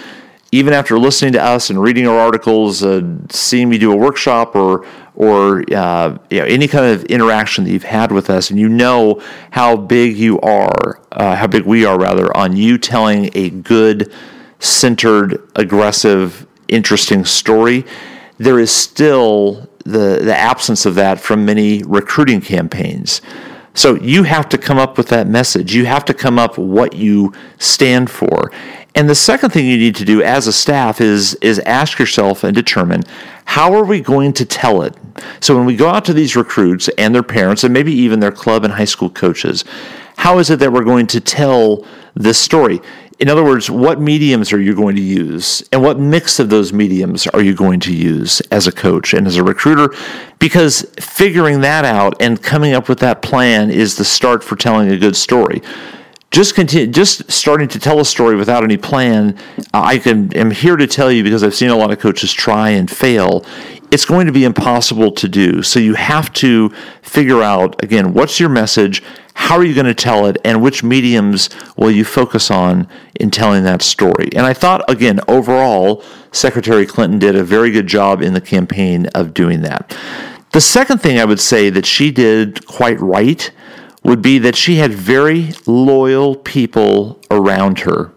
even 0.53 0.71
after 0.71 0.99
listening 0.99 1.33
to 1.33 1.43
us 1.43 1.71
and 1.71 1.81
reading 1.81 2.07
our 2.07 2.19
articles, 2.19 2.83
uh, 2.83 3.01
seeing 3.31 3.69
me 3.69 3.79
do 3.79 3.91
a 3.91 3.95
workshop 3.95 4.55
or 4.55 4.85
or 5.15 5.63
uh, 5.73 6.15
you 6.29 6.39
know, 6.39 6.45
any 6.45 6.67
kind 6.67 6.85
of 6.85 7.03
interaction 7.05 7.63
that 7.63 7.71
you've 7.71 7.81
had 7.81 8.11
with 8.11 8.29
us, 8.29 8.51
and 8.51 8.59
you 8.59 8.69
know 8.69 9.19
how 9.49 9.75
big 9.75 10.15
you 10.15 10.39
are, 10.41 11.01
uh, 11.11 11.35
how 11.35 11.47
big 11.47 11.63
we 11.65 11.85
are 11.85 11.99
rather, 11.99 12.35
on 12.37 12.55
you 12.55 12.77
telling 12.77 13.31
a 13.33 13.49
good, 13.49 14.13
centered, 14.59 15.41
aggressive, 15.55 16.45
interesting 16.67 17.25
story. 17.25 17.83
There 18.37 18.59
is 18.59 18.71
still 18.71 19.67
the 19.85 20.19
the 20.21 20.35
absence 20.37 20.85
of 20.85 20.93
that 20.95 21.19
from 21.19 21.45
many 21.45 21.81
recruiting 21.81 22.41
campaigns. 22.41 23.23
So 23.73 23.95
you 23.95 24.21
have 24.21 24.49
to 24.49 24.59
come 24.59 24.77
up 24.77 24.99
with 24.99 25.07
that 25.07 25.25
message. 25.25 25.73
You 25.73 25.87
have 25.87 26.05
to 26.05 26.13
come 26.13 26.37
up 26.37 26.59
what 26.59 26.93
you 26.93 27.33
stand 27.57 28.11
for. 28.11 28.51
And 28.95 29.09
the 29.09 29.15
second 29.15 29.49
thing 29.49 29.65
you 29.65 29.77
need 29.77 29.95
to 29.95 30.05
do 30.05 30.21
as 30.21 30.45
a 30.47 30.53
staff 30.53 31.01
is 31.01 31.33
is 31.35 31.59
ask 31.59 31.97
yourself 31.97 32.43
and 32.43 32.53
determine 32.53 33.03
how 33.45 33.73
are 33.73 33.85
we 33.85 34.01
going 34.01 34.33
to 34.33 34.45
tell 34.45 34.83
it. 34.83 34.95
So 35.39 35.55
when 35.55 35.65
we 35.65 35.75
go 35.75 35.89
out 35.89 36.05
to 36.05 36.13
these 36.13 36.35
recruits 36.35 36.89
and 36.97 37.13
their 37.13 37.23
parents 37.23 37.63
and 37.63 37.73
maybe 37.73 37.91
even 37.91 38.19
their 38.19 38.31
club 38.31 38.63
and 38.63 38.73
high 38.73 38.85
school 38.85 39.09
coaches, 39.09 39.63
how 40.17 40.37
is 40.37 40.49
it 40.49 40.59
that 40.59 40.71
we're 40.71 40.83
going 40.83 41.07
to 41.07 41.19
tell 41.19 41.85
this 42.13 42.37
story? 42.37 42.79
In 43.19 43.29
other 43.29 43.43
words, 43.43 43.69
what 43.69 43.99
mediums 43.99 44.51
are 44.53 44.59
you 44.59 44.75
going 44.75 44.95
to 44.95 45.01
use? 45.01 45.63
And 45.71 45.81
what 45.81 45.99
mix 45.99 46.39
of 46.39 46.49
those 46.49 46.73
mediums 46.73 47.27
are 47.27 47.41
you 47.41 47.53
going 47.53 47.79
to 47.81 47.95
use 47.95 48.41
as 48.51 48.67
a 48.67 48.71
coach 48.71 49.13
and 49.13 49.27
as 49.27 49.37
a 49.37 49.43
recruiter? 49.43 49.95
Because 50.39 50.81
figuring 50.99 51.61
that 51.61 51.85
out 51.85 52.15
and 52.19 52.41
coming 52.41 52.73
up 52.73 52.89
with 52.89 52.99
that 52.99 53.21
plan 53.21 53.69
is 53.69 53.95
the 53.95 54.05
start 54.05 54.43
for 54.43 54.55
telling 54.55 54.89
a 54.91 54.97
good 54.97 55.15
story 55.15 55.61
just 56.33 56.55
continue, 56.55 56.87
just 56.87 57.31
starting 57.31 57.67
to 57.67 57.79
tell 57.79 57.99
a 57.99 58.05
story 58.05 58.35
without 58.35 58.63
any 58.63 58.75
plan. 58.75 59.37
Uh, 59.71 59.83
I 59.85 59.99
can 59.99 60.35
am 60.35 60.49
here 60.49 60.75
to 60.75 60.87
tell 60.87 61.11
you 61.11 61.23
because 61.23 61.43
I've 61.43 61.53
seen 61.53 61.69
a 61.69 61.75
lot 61.75 61.91
of 61.91 61.99
coaches 61.99 62.33
try 62.33 62.71
and 62.71 62.89
fail. 62.89 63.45
It's 63.91 64.03
going 64.03 64.25
to 64.25 64.33
be 64.33 64.43
impossible 64.43 65.11
to 65.11 65.29
do. 65.29 65.61
So 65.61 65.79
you 65.79 65.93
have 65.93 66.33
to 66.33 66.69
figure 67.03 67.43
out 67.43 67.81
again 67.83 68.15
what's 68.15 68.39
your 68.39 68.49
message, 68.49 69.03
how 69.35 69.57
are 69.57 69.63
you 69.63 69.75
going 69.75 69.85
to 69.85 69.93
tell 69.93 70.25
it, 70.25 70.37
and 70.43 70.63
which 70.63 70.83
mediums 70.83 71.51
will 71.77 71.91
you 71.91 72.03
focus 72.03 72.49
on 72.49 72.87
in 73.19 73.29
telling 73.29 73.63
that 73.65 73.83
story. 73.83 74.29
And 74.35 74.47
I 74.47 74.53
thought 74.53 74.89
again 74.89 75.19
overall, 75.27 76.03
Secretary 76.31 76.87
Clinton 76.87 77.19
did 77.19 77.35
a 77.35 77.43
very 77.43 77.69
good 77.69 77.85
job 77.85 78.23
in 78.23 78.33
the 78.33 78.41
campaign 78.41 79.05
of 79.13 79.35
doing 79.35 79.61
that. 79.61 79.95
The 80.51 80.61
second 80.61 80.97
thing 80.97 81.19
I 81.19 81.25
would 81.25 81.39
say 81.39 81.69
that 81.69 81.85
she 81.85 82.09
did 82.09 82.65
quite 82.65 82.99
right 82.99 83.51
would 84.03 84.21
be 84.21 84.37
that 84.39 84.55
she 84.55 84.75
had 84.75 84.93
very 84.93 85.51
loyal 85.65 86.35
people 86.35 87.19
around 87.31 87.79
her. 87.79 88.11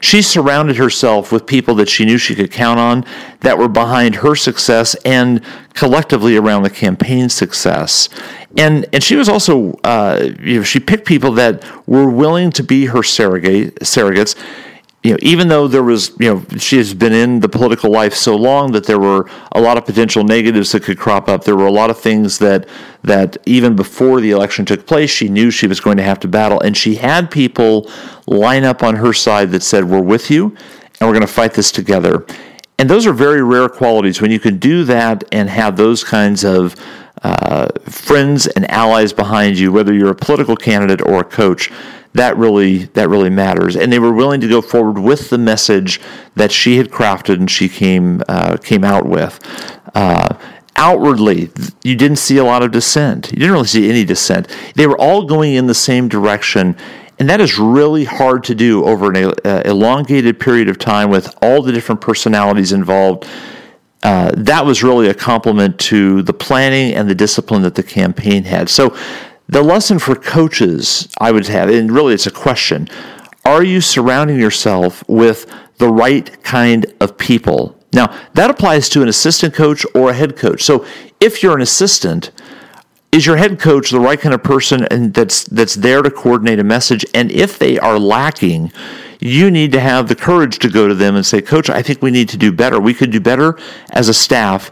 She 0.00 0.22
surrounded 0.22 0.76
herself 0.76 1.30
with 1.32 1.46
people 1.46 1.74
that 1.76 1.88
she 1.88 2.04
knew 2.04 2.18
she 2.18 2.34
could 2.34 2.50
count 2.50 2.80
on 2.80 3.04
that 3.40 3.58
were 3.58 3.68
behind 3.68 4.16
her 4.16 4.34
success 4.34 4.94
and 5.04 5.42
collectively 5.74 6.36
around 6.36 6.62
the 6.62 6.70
campaign's 6.70 7.34
success. 7.34 8.08
And 8.56 8.86
and 8.92 9.02
she 9.02 9.16
was 9.16 9.28
also 9.28 9.72
uh, 9.84 10.30
you 10.40 10.58
know 10.58 10.62
she 10.62 10.80
picked 10.80 11.06
people 11.06 11.32
that 11.32 11.64
were 11.86 12.08
willing 12.08 12.50
to 12.52 12.62
be 12.62 12.86
her 12.86 13.02
surrogate 13.02 13.76
surrogates 13.80 14.34
you 15.02 15.12
know, 15.12 15.18
even 15.22 15.48
though 15.48 15.66
there 15.66 15.82
was, 15.82 16.10
you 16.18 16.32
know, 16.32 16.58
she 16.58 16.76
has 16.76 16.92
been 16.92 17.14
in 17.14 17.40
the 17.40 17.48
political 17.48 17.90
life 17.90 18.14
so 18.14 18.36
long 18.36 18.72
that 18.72 18.84
there 18.84 18.98
were 18.98 19.30
a 19.52 19.60
lot 19.60 19.78
of 19.78 19.86
potential 19.86 20.24
negatives 20.24 20.72
that 20.72 20.82
could 20.82 20.98
crop 20.98 21.26
up. 21.26 21.44
There 21.44 21.56
were 21.56 21.66
a 21.66 21.72
lot 21.72 21.88
of 21.88 21.98
things 21.98 22.38
that 22.38 22.68
that 23.02 23.38
even 23.46 23.76
before 23.76 24.20
the 24.20 24.30
election 24.30 24.66
took 24.66 24.86
place, 24.86 25.08
she 25.08 25.30
knew 25.30 25.50
she 25.50 25.66
was 25.66 25.80
going 25.80 25.96
to 25.96 26.02
have 26.02 26.20
to 26.20 26.28
battle, 26.28 26.60
and 26.60 26.76
she 26.76 26.96
had 26.96 27.30
people 27.30 27.90
line 28.26 28.64
up 28.64 28.82
on 28.82 28.96
her 28.96 29.14
side 29.14 29.52
that 29.52 29.62
said, 29.62 29.84
"We're 29.84 30.02
with 30.02 30.30
you, 30.30 30.54
and 31.00 31.08
we're 31.08 31.14
going 31.14 31.20
to 31.22 31.26
fight 31.26 31.54
this 31.54 31.72
together." 31.72 32.26
And 32.78 32.88
those 32.88 33.06
are 33.06 33.12
very 33.14 33.42
rare 33.42 33.70
qualities. 33.70 34.20
When 34.20 34.30
you 34.30 34.40
can 34.40 34.58
do 34.58 34.84
that 34.84 35.24
and 35.32 35.48
have 35.48 35.76
those 35.76 36.04
kinds 36.04 36.44
of 36.44 36.76
uh, 37.22 37.68
friends 37.84 38.46
and 38.46 38.70
allies 38.70 39.12
behind 39.12 39.58
you, 39.58 39.72
whether 39.72 39.92
you're 39.92 40.10
a 40.10 40.14
political 40.14 40.56
candidate 40.56 41.02
or 41.02 41.20
a 41.20 41.24
coach 41.24 41.70
that 42.12 42.36
really 42.36 42.84
that 42.84 43.08
really 43.08 43.30
matters. 43.30 43.76
And 43.76 43.92
they 43.92 43.98
were 43.98 44.12
willing 44.12 44.40
to 44.40 44.48
go 44.48 44.60
forward 44.60 44.98
with 44.98 45.30
the 45.30 45.38
message 45.38 46.00
that 46.34 46.50
she 46.50 46.76
had 46.76 46.88
crafted 46.88 47.34
and 47.34 47.50
she 47.50 47.68
came 47.68 48.22
uh, 48.28 48.56
came 48.56 48.84
out 48.84 49.06
with. 49.06 49.38
Uh, 49.94 50.36
outwardly, 50.76 51.50
you 51.84 51.94
didn't 51.94 52.16
see 52.16 52.38
a 52.38 52.44
lot 52.44 52.62
of 52.62 52.72
dissent. 52.72 53.30
You 53.32 53.38
didn't 53.38 53.52
really 53.52 53.66
see 53.66 53.88
any 53.88 54.04
dissent. 54.04 54.48
They 54.74 54.86
were 54.86 54.98
all 54.98 55.24
going 55.24 55.54
in 55.54 55.66
the 55.66 55.74
same 55.74 56.08
direction. 56.08 56.76
And 57.18 57.28
that 57.28 57.42
is 57.42 57.58
really 57.58 58.04
hard 58.04 58.44
to 58.44 58.54
do 58.54 58.82
over 58.86 59.12
an 59.12 59.34
uh, 59.44 59.62
elongated 59.66 60.40
period 60.40 60.70
of 60.70 60.78
time 60.78 61.10
with 61.10 61.36
all 61.42 61.60
the 61.60 61.70
different 61.70 62.00
personalities 62.00 62.72
involved. 62.72 63.28
Uh, 64.02 64.30
that 64.34 64.64
was 64.64 64.82
really 64.82 65.08
a 65.08 65.14
compliment 65.14 65.78
to 65.78 66.22
the 66.22 66.32
planning 66.32 66.94
and 66.94 67.08
the 67.08 67.14
discipline 67.14 67.62
that 67.62 67.74
the 67.74 67.82
campaign 67.82 68.44
had. 68.44 68.68
So 68.68 68.96
the 69.48 69.62
lesson 69.62 69.98
for 69.98 70.14
coaches, 70.14 71.08
I 71.20 71.32
would 71.32 71.46
have, 71.48 71.68
and 71.68 71.90
really 71.90 72.14
it's 72.14 72.26
a 72.26 72.30
question 72.30 72.88
are 73.44 73.64
you 73.64 73.80
surrounding 73.80 74.38
yourself 74.38 75.02
with 75.08 75.50
the 75.78 75.88
right 75.88 76.42
kind 76.42 76.86
of 77.00 77.16
people? 77.16 77.76
Now, 77.92 78.14
that 78.34 78.50
applies 78.50 78.88
to 78.90 79.02
an 79.02 79.08
assistant 79.08 79.54
coach 79.54 79.84
or 79.94 80.10
a 80.10 80.14
head 80.14 80.36
coach. 80.36 80.62
So, 80.62 80.84
if 81.20 81.42
you're 81.42 81.56
an 81.56 81.62
assistant, 81.62 82.30
is 83.12 83.26
your 83.26 83.36
head 83.36 83.58
coach 83.58 83.90
the 83.90 83.98
right 83.98 84.20
kind 84.20 84.34
of 84.34 84.42
person 84.42 84.84
and 84.90 85.12
that's 85.14 85.44
that's 85.44 85.74
there 85.74 86.02
to 86.02 86.10
coordinate 86.10 86.60
a 86.60 86.64
message 86.64 87.04
and 87.12 87.32
if 87.32 87.58
they 87.58 87.78
are 87.78 87.98
lacking 87.98 88.72
you 89.20 89.50
need 89.50 89.72
to 89.72 89.80
have 89.80 90.08
the 90.08 90.16
courage 90.16 90.58
to 90.58 90.68
go 90.68 90.88
to 90.88 90.94
them 90.94 91.14
and 91.14 91.26
say 91.26 91.42
coach 91.42 91.68
i 91.68 91.82
think 91.82 92.00
we 92.00 92.10
need 92.10 92.28
to 92.28 92.36
do 92.36 92.50
better 92.50 92.80
we 92.80 92.94
could 92.94 93.10
do 93.10 93.20
better 93.20 93.58
as 93.90 94.08
a 94.08 94.14
staff 94.14 94.70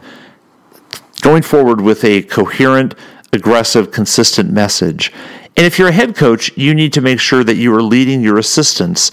going 1.21 1.43
forward 1.43 1.81
with 1.81 2.03
a 2.03 2.23
coherent 2.23 2.95
aggressive, 3.33 3.91
consistent 3.91 4.51
message. 4.51 5.11
And 5.55 5.65
if 5.65 5.77
you're 5.77 5.89
a 5.89 5.93
head 5.93 6.15
coach, 6.15 6.55
you 6.57 6.73
need 6.73 6.93
to 6.93 7.01
make 7.01 7.19
sure 7.19 7.43
that 7.43 7.55
you 7.55 7.73
are 7.75 7.81
leading 7.81 8.21
your 8.21 8.37
assistants 8.37 9.11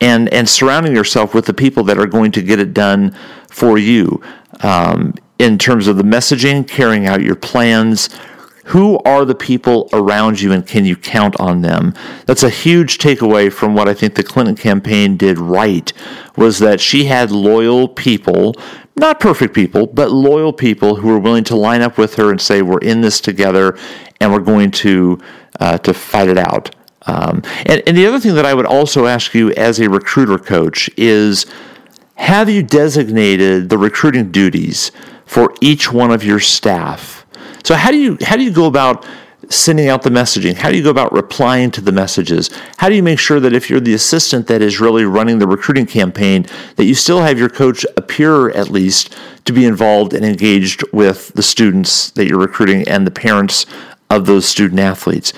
and, 0.00 0.32
and 0.32 0.48
surrounding 0.48 0.94
yourself 0.94 1.34
with 1.34 1.46
the 1.46 1.54
people 1.54 1.84
that 1.84 1.98
are 1.98 2.06
going 2.06 2.32
to 2.32 2.42
get 2.42 2.58
it 2.58 2.74
done 2.74 3.16
for 3.48 3.78
you 3.78 4.20
um, 4.60 5.14
in 5.38 5.58
terms 5.58 5.86
of 5.86 5.96
the 5.96 6.02
messaging, 6.02 6.66
carrying 6.66 7.06
out 7.06 7.22
your 7.22 7.36
plans. 7.36 8.08
Who 8.68 8.98
are 9.04 9.24
the 9.24 9.34
people 9.34 9.88
around 9.92 10.40
you 10.40 10.52
and 10.52 10.66
can 10.66 10.84
you 10.84 10.96
count 10.96 11.38
on 11.38 11.60
them? 11.60 11.94
That's 12.26 12.42
a 12.42 12.50
huge 12.50 12.98
takeaway 12.98 13.52
from 13.52 13.74
what 13.74 13.88
I 13.88 13.94
think 13.94 14.14
the 14.14 14.22
Clinton 14.22 14.56
campaign 14.56 15.16
did 15.16 15.38
right 15.38 15.92
was 16.36 16.58
that 16.60 16.80
she 16.80 17.04
had 17.04 17.30
loyal 17.30 17.88
people 17.88 18.54
not 18.96 19.18
perfect 19.18 19.54
people, 19.54 19.86
but 19.88 20.12
loyal 20.12 20.52
people 20.52 20.96
who 20.96 21.08
were 21.08 21.18
willing 21.18 21.44
to 21.44 21.56
line 21.56 21.82
up 21.82 21.98
with 21.98 22.14
her 22.14 22.30
and 22.30 22.40
say, 22.40 22.62
"We're 22.62 22.78
in 22.78 23.00
this 23.00 23.20
together, 23.20 23.76
and 24.20 24.32
we're 24.32 24.38
going 24.38 24.70
to 24.70 25.18
uh, 25.58 25.78
to 25.78 25.92
fight 25.92 26.28
it 26.28 26.38
out." 26.38 26.74
Um, 27.06 27.42
and, 27.66 27.82
and 27.86 27.96
the 27.96 28.06
other 28.06 28.20
thing 28.20 28.34
that 28.34 28.46
I 28.46 28.54
would 28.54 28.66
also 28.66 29.06
ask 29.06 29.34
you 29.34 29.50
as 29.52 29.78
a 29.78 29.90
recruiter 29.90 30.38
coach 30.38 30.88
is, 30.96 31.44
have 32.14 32.48
you 32.48 32.62
designated 32.62 33.68
the 33.68 33.76
recruiting 33.76 34.30
duties 34.30 34.90
for 35.26 35.52
each 35.60 35.92
one 35.92 36.10
of 36.10 36.24
your 36.24 36.40
staff? 36.40 37.23
So 37.64 37.74
how 37.74 37.90
do 37.90 37.96
you 37.96 38.18
how 38.22 38.36
do 38.36 38.44
you 38.44 38.50
go 38.50 38.66
about 38.66 39.06
sending 39.48 39.88
out 39.88 40.02
the 40.02 40.10
messaging? 40.10 40.54
How 40.54 40.70
do 40.70 40.76
you 40.76 40.82
go 40.82 40.90
about 40.90 41.12
replying 41.12 41.70
to 41.72 41.80
the 41.80 41.92
messages? 41.92 42.50
How 42.76 42.88
do 42.88 42.94
you 42.94 43.02
make 43.02 43.18
sure 43.18 43.40
that 43.40 43.52
if 43.52 43.68
you're 43.68 43.80
the 43.80 43.94
assistant 43.94 44.46
that 44.46 44.62
is 44.62 44.80
really 44.80 45.04
running 45.04 45.38
the 45.38 45.46
recruiting 45.46 45.86
campaign, 45.86 46.46
that 46.76 46.84
you 46.84 46.94
still 46.94 47.22
have 47.22 47.38
your 47.38 47.48
coach 47.48 47.84
appear 47.96 48.50
at 48.50 48.70
least 48.70 49.16
to 49.44 49.52
be 49.52 49.64
involved 49.64 50.14
and 50.14 50.24
engaged 50.24 50.82
with 50.92 51.28
the 51.34 51.42
students 51.42 52.10
that 52.12 52.26
you're 52.26 52.38
recruiting 52.38 52.86
and 52.88 53.06
the 53.06 53.10
parents 53.10 53.66
of 54.10 54.26
those 54.26 54.46
student 54.46 54.80
athletes? 54.80 55.32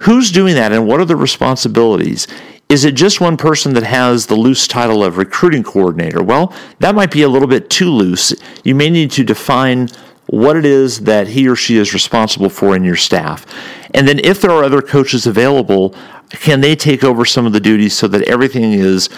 Who's 0.00 0.30
doing 0.30 0.54
that 0.54 0.72
and 0.72 0.86
what 0.86 1.00
are 1.00 1.04
the 1.04 1.16
responsibilities? 1.16 2.26
Is 2.68 2.84
it 2.84 2.94
just 2.94 3.20
one 3.20 3.36
person 3.36 3.72
that 3.74 3.82
has 3.82 4.26
the 4.26 4.36
loose 4.36 4.68
title 4.68 5.02
of 5.02 5.16
recruiting 5.16 5.62
coordinator? 5.62 6.22
Well, 6.22 6.52
that 6.80 6.94
might 6.94 7.10
be 7.10 7.22
a 7.22 7.28
little 7.28 7.48
bit 7.48 7.70
too 7.70 7.90
loose. 7.90 8.34
You 8.62 8.74
may 8.74 8.90
need 8.90 9.10
to 9.12 9.24
define 9.24 9.88
what 10.28 10.56
it 10.56 10.64
is 10.64 11.00
that 11.00 11.28
he 11.28 11.48
or 11.48 11.56
she 11.56 11.76
is 11.78 11.92
responsible 11.94 12.50
for 12.50 12.76
in 12.76 12.84
your 12.84 12.96
staff. 12.96 13.46
And 13.94 14.06
then 14.06 14.18
if 14.20 14.40
there 14.40 14.50
are 14.50 14.62
other 14.62 14.82
coaches 14.82 15.26
available, 15.26 15.94
can 16.30 16.60
they 16.60 16.76
take 16.76 17.02
over 17.02 17.24
some 17.24 17.46
of 17.46 17.52
the 17.52 17.60
duties 17.60 17.96
so 17.96 18.06
that 18.08 18.22
everything 18.22 18.72
is 18.72 19.08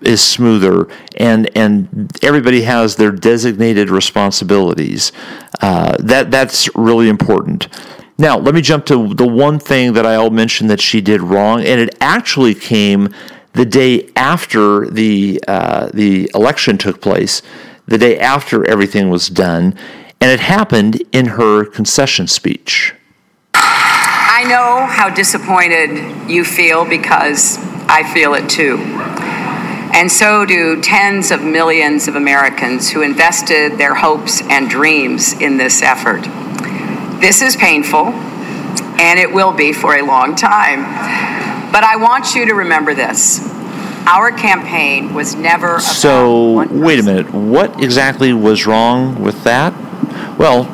is 0.00 0.22
smoother 0.22 0.88
and 1.16 1.50
and 1.56 2.10
everybody 2.22 2.62
has 2.62 2.96
their 2.96 3.10
designated 3.10 3.90
responsibilities. 3.90 5.12
Uh, 5.60 5.96
that 5.98 6.30
that's 6.30 6.74
really 6.76 7.08
important. 7.08 7.68
Now 8.16 8.38
let 8.38 8.54
me 8.54 8.60
jump 8.60 8.84
to 8.86 9.14
the 9.14 9.26
one 9.26 9.58
thing 9.58 9.94
that 9.94 10.06
I'll 10.06 10.30
mention 10.30 10.66
that 10.68 10.80
she 10.80 11.00
did 11.00 11.20
wrong, 11.20 11.60
and 11.64 11.80
it 11.80 11.96
actually 12.00 12.54
came 12.54 13.08
the 13.54 13.64
day 13.64 14.10
after 14.14 14.86
the 14.86 15.42
uh, 15.48 15.90
the 15.92 16.30
election 16.34 16.78
took 16.78 17.00
place, 17.00 17.42
the 17.86 17.98
day 17.98 18.18
after 18.18 18.64
everything 18.68 19.08
was 19.08 19.28
done, 19.28 19.76
and 20.20 20.30
it 20.30 20.40
happened 20.40 21.02
in 21.12 21.26
her 21.26 21.64
concession 21.64 22.26
speech. 22.26 22.94
I 23.54 24.44
know 24.44 24.86
how 24.86 25.10
disappointed 25.10 26.30
you 26.30 26.44
feel 26.44 26.84
because 26.84 27.58
I 27.88 28.08
feel 28.12 28.34
it 28.34 28.48
too. 28.48 28.78
And 29.94 30.12
so 30.12 30.44
do 30.44 30.80
tens 30.80 31.30
of 31.30 31.42
millions 31.42 32.06
of 32.06 32.14
Americans 32.14 32.90
who 32.90 33.02
invested 33.02 33.78
their 33.78 33.94
hopes 33.94 34.42
and 34.42 34.68
dreams 34.70 35.32
in 35.32 35.56
this 35.56 35.82
effort. 35.82 36.22
This 37.20 37.42
is 37.42 37.56
painful, 37.56 38.06
and 38.06 39.18
it 39.18 39.32
will 39.32 39.52
be 39.52 39.72
for 39.72 39.96
a 39.96 40.02
long 40.02 40.36
time. 40.36 40.82
But 41.72 41.82
I 41.82 41.96
want 41.96 42.34
you 42.34 42.46
to 42.46 42.54
remember 42.54 42.94
this. 42.94 43.40
Our 44.06 44.30
campaign 44.30 45.14
was 45.14 45.34
never 45.34 45.80
So, 45.80 46.64
wait 46.68 47.00
a 47.00 47.02
minute. 47.02 47.32
What 47.32 47.82
exactly 47.82 48.32
was 48.32 48.66
wrong 48.66 49.20
with 49.20 49.42
that? 49.44 49.74
Well, 50.38 50.68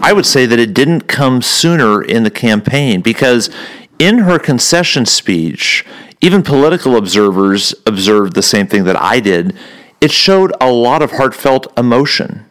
I 0.00 0.12
would 0.12 0.26
say 0.26 0.46
that 0.46 0.60
it 0.60 0.72
didn't 0.72 1.08
come 1.08 1.42
sooner 1.42 2.00
in 2.00 2.22
the 2.22 2.30
campaign 2.30 3.00
because 3.00 3.50
in 3.98 4.18
her 4.18 4.38
concession 4.38 5.06
speech, 5.06 5.84
even 6.20 6.44
political 6.44 6.96
observers 6.96 7.74
observed 7.84 8.34
the 8.34 8.42
same 8.42 8.68
thing 8.68 8.84
that 8.84 8.94
I 8.94 9.18
did. 9.18 9.56
It 10.00 10.12
showed 10.12 10.52
a 10.60 10.70
lot 10.70 11.02
of 11.02 11.10
heartfelt 11.10 11.66
emotion. 11.76 12.44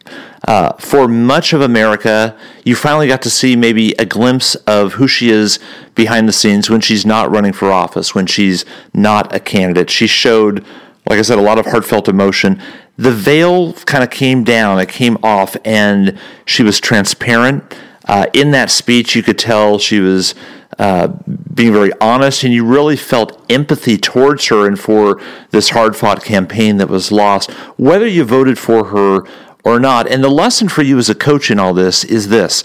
Uh, 0.45 0.73
for 0.73 1.07
much 1.07 1.53
of 1.53 1.61
America, 1.61 2.37
you 2.65 2.75
finally 2.75 3.07
got 3.07 3.21
to 3.21 3.29
see 3.29 3.55
maybe 3.55 3.93
a 3.93 4.05
glimpse 4.05 4.55
of 4.55 4.93
who 4.93 5.07
she 5.07 5.29
is 5.29 5.59
behind 5.95 6.27
the 6.27 6.33
scenes 6.33 6.69
when 6.69 6.81
she's 6.81 7.05
not 7.05 7.31
running 7.31 7.53
for 7.53 7.71
office, 7.71 8.13
when 8.13 8.27
she's 8.27 8.65
not 8.93 9.33
a 9.33 9.39
candidate. 9.39 9.89
She 9.89 10.05
showed, 10.05 10.65
like 11.09 11.17
I 11.17 11.21
said, 11.21 11.39
a 11.39 11.41
lot 11.41 11.59
of 11.59 11.67
heartfelt 11.67 12.09
emotion 12.09 12.61
the 12.97 13.11
veil 13.11 13.73
kind 13.73 14.03
of 14.03 14.09
came 14.09 14.43
down, 14.43 14.79
it 14.79 14.89
came 14.89 15.17
off, 15.23 15.55
and 15.63 16.17
she 16.45 16.63
was 16.63 16.79
transparent. 16.79 17.75
Uh, 18.05 18.25
in 18.33 18.51
that 18.51 18.71
speech, 18.71 19.15
you 19.15 19.21
could 19.21 19.37
tell 19.37 19.77
she 19.77 19.99
was 19.99 20.33
uh, 20.79 21.07
being 21.53 21.73
very 21.73 21.91
honest, 22.01 22.43
and 22.43 22.53
you 22.53 22.65
really 22.65 22.95
felt 22.95 23.43
empathy 23.51 23.97
towards 23.97 24.47
her 24.47 24.65
and 24.65 24.79
for 24.79 25.21
this 25.51 25.69
hard 25.69 25.95
fought 25.95 26.23
campaign 26.23 26.77
that 26.77 26.89
was 26.89 27.11
lost, 27.11 27.51
whether 27.77 28.07
you 28.07 28.23
voted 28.23 28.57
for 28.57 28.85
her 28.85 29.21
or 29.63 29.79
not. 29.79 30.09
And 30.09 30.23
the 30.23 30.29
lesson 30.29 30.69
for 30.69 30.81
you 30.81 30.97
as 30.97 31.09
a 31.09 31.15
coach 31.15 31.51
in 31.51 31.59
all 31.59 31.73
this 31.73 32.03
is 32.03 32.29
this 32.29 32.63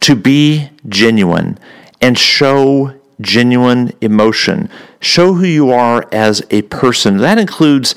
to 0.00 0.14
be 0.14 0.70
genuine 0.88 1.58
and 2.00 2.18
show 2.18 2.94
genuine 3.20 3.92
emotion. 4.00 4.68
Show 5.00 5.34
who 5.34 5.46
you 5.46 5.70
are 5.70 6.06
as 6.12 6.42
a 6.50 6.62
person. 6.62 7.16
That 7.18 7.38
includes 7.38 7.94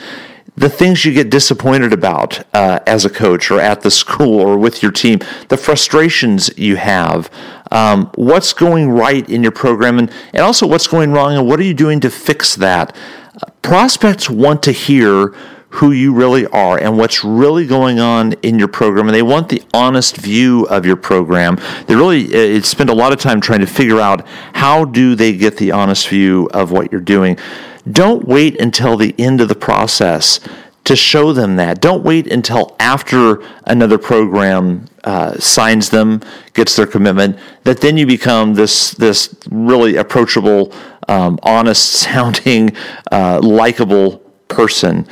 the 0.59 0.69
things 0.69 1.05
you 1.05 1.13
get 1.13 1.29
disappointed 1.29 1.93
about 1.93 2.43
uh, 2.53 2.79
as 2.85 3.05
a 3.05 3.09
coach 3.09 3.49
or 3.49 3.61
at 3.61 3.79
the 3.79 3.89
school 3.89 4.41
or 4.41 4.57
with 4.57 4.83
your 4.83 4.91
team, 4.91 5.19
the 5.47 5.55
frustrations 5.55 6.49
you 6.57 6.75
have, 6.75 7.31
um, 7.71 8.11
what's 8.15 8.51
going 8.51 8.89
right 8.89 9.27
in 9.29 9.41
your 9.41 9.53
program, 9.53 9.97
and, 9.97 10.11
and 10.33 10.43
also 10.43 10.67
what's 10.67 10.87
going 10.87 11.13
wrong, 11.13 11.37
and 11.37 11.47
what 11.47 11.61
are 11.61 11.63
you 11.63 11.73
doing 11.73 12.01
to 12.01 12.09
fix 12.09 12.55
that. 12.57 12.93
Prospects 13.61 14.29
want 14.29 14.61
to 14.63 14.73
hear 14.73 15.33
who 15.69 15.91
you 15.91 16.13
really 16.13 16.45
are 16.47 16.77
and 16.77 16.97
what's 16.97 17.23
really 17.23 17.65
going 17.65 18.01
on 18.01 18.33
in 18.41 18.59
your 18.59 18.67
program 18.67 19.07
and 19.07 19.15
they 19.15 19.21
want 19.21 19.47
the 19.47 19.61
honest 19.73 20.17
view 20.17 20.65
of 20.65 20.83
your 20.83 20.95
program 20.95 21.59
they 21.85 21.95
really 21.95 22.57
uh, 22.57 22.59
spend 22.63 22.89
a 22.89 22.93
lot 22.93 23.13
of 23.13 23.19
time 23.19 23.39
trying 23.39 23.59
to 23.59 23.67
figure 23.67 23.99
out 23.99 24.25
how 24.53 24.83
do 24.83 25.13
they 25.13 25.31
get 25.31 25.57
the 25.57 25.71
honest 25.71 26.07
view 26.07 26.49
of 26.55 26.71
what 26.71 26.91
you're 26.91 26.99
doing 26.99 27.37
don't 27.91 28.27
wait 28.27 28.59
until 28.59 28.97
the 28.97 29.15
end 29.17 29.41
of 29.41 29.47
the 29.47 29.55
process 29.55 30.39
to 30.85 30.95
show 30.95 31.33
them 31.33 31.55
that. 31.57 31.81
Don't 31.81 32.03
wait 32.03 32.31
until 32.31 32.75
after 32.79 33.43
another 33.65 33.97
program 33.97 34.85
uh, 35.03 35.37
signs 35.37 35.89
them, 35.89 36.21
gets 36.53 36.75
their 36.75 36.87
commitment, 36.87 37.37
that 37.63 37.79
then 37.81 37.97
you 37.97 38.05
become 38.05 38.53
this 38.53 38.91
this 38.91 39.35
really 39.51 39.97
approachable, 39.97 40.73
um, 41.07 41.39
honest 41.43 41.91
sounding, 41.91 42.75
uh, 43.11 43.39
likable 43.41 44.17
person. 44.47 45.07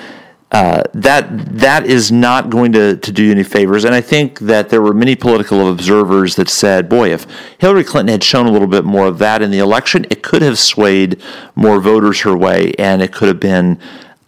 Uh, 0.50 0.82
that 0.94 1.28
that 1.60 1.86
is 1.86 2.10
not 2.10 2.50
going 2.50 2.72
to, 2.72 2.96
to 2.98 3.12
do 3.12 3.22
you 3.22 3.32
any 3.32 3.44
favors. 3.44 3.84
And 3.84 3.94
I 3.94 4.00
think 4.00 4.40
that 4.40 4.70
there 4.70 4.82
were 4.82 4.94
many 4.94 5.14
political 5.14 5.70
observers 5.70 6.38
that 6.38 6.48
said, 6.48 6.88
boy, 6.88 7.12
if 7.12 7.28
Hillary 7.58 7.84
Clinton 7.84 8.14
had 8.14 8.24
shown 8.24 8.46
a 8.46 8.52
little 8.52 8.68
bit 8.68 8.86
more 8.86 9.08
of 9.08 9.18
that 9.20 9.42
in 9.42 9.52
the 9.52 9.60
election, 9.60 10.06
it 10.10 10.24
could 10.24 10.42
have 10.42 10.58
swayed 10.58 11.22
more 11.56 11.82
voters 11.82 12.22
her 12.22 12.38
way 12.38 12.72
and 12.80 13.02
it 13.02 13.12
could 13.12 13.28
have 13.28 13.42
been 13.42 13.78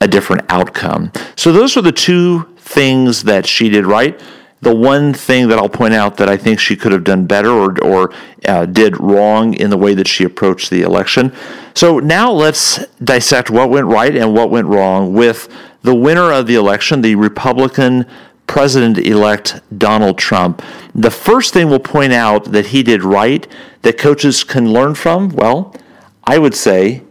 a 0.02 0.08
different 0.10 0.44
outcome. 0.50 1.12
So 1.38 1.54
those 1.54 1.78
are 1.78 1.82
the 1.82 1.94
two 1.94 2.44
things 2.58 3.24
that 3.24 3.46
she 3.46 3.70
did 3.70 3.86
right. 3.86 4.20
The 4.62 4.76
one 4.76 5.14
thing 5.14 5.48
that 5.48 5.58
I'll 5.58 5.70
point 5.70 5.94
out 5.94 6.18
that 6.18 6.28
I 6.28 6.36
think 6.36 6.60
she 6.60 6.76
could 6.76 6.92
have 6.92 7.06
done 7.06 7.26
better 7.28 7.50
or, 7.50 7.82
or 7.82 8.14
uh, 8.46 8.66
did 8.66 9.00
wrong 9.00 9.54
in 9.54 9.70
the 9.70 9.78
way 9.78 9.94
that 9.94 10.08
she 10.08 10.26
approached 10.26 10.70
the 10.70 10.82
election. 10.82 11.34
So 11.76 12.00
now 12.00 12.30
let's 12.32 12.86
dissect 12.98 13.50
what 13.50 13.70
went 13.70 13.88
right 13.88 14.14
and 14.14 14.34
what 14.34 14.52
went 14.52 14.68
wrong 14.68 15.14
with 15.14 15.48
the 15.82 15.96
winner 15.96 16.32
of 16.32 16.48
the 16.48 16.56
election, 16.56 17.02
the 17.02 17.16
Republican 17.16 18.06
President 18.48 18.98
elect 18.98 19.62
Donald 19.78 20.18
Trump. 20.18 20.64
The 20.96 21.12
first 21.12 21.54
thing 21.54 21.70
we'll 21.70 21.80
point 21.80 22.14
out 22.14 22.46
that 22.46 22.68
he 22.68 22.82
did 22.82 23.04
right 23.04 23.48
that 23.84 23.98
coaches 23.98 24.44
can 24.44 24.74
learn 24.74 24.96
from, 24.96 25.30
well, 25.30 25.76
I 26.24 26.40
would 26.40 26.56
say 26.56 27.04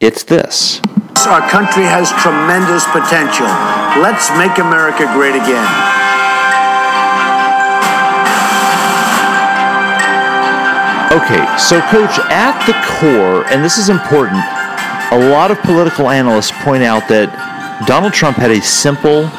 it's 0.00 0.22
this. 0.22 0.80
Our 1.26 1.48
country 1.48 1.84
has 1.84 2.12
tremendous 2.22 2.84
potential. 2.94 3.46
Let's 4.02 4.30
make 4.38 4.58
America 4.58 5.10
great 5.14 5.34
again. 5.34 5.66
Okay, 11.14 11.46
so, 11.58 11.80
coach, 11.90 12.18
at 12.30 12.58
the 12.66 12.74
core, 12.98 13.46
and 13.46 13.64
this 13.64 13.78
is 13.78 13.88
important, 13.88 14.42
a 15.12 15.30
lot 15.30 15.50
of 15.50 15.60
political 15.62 16.10
analysts 16.10 16.50
point 16.62 16.82
out 16.82 17.08
that 17.08 17.30
Donald 17.86 18.14
Trump 18.14 18.36
had 18.36 18.50
a 18.50 18.62
simple, 18.62 19.30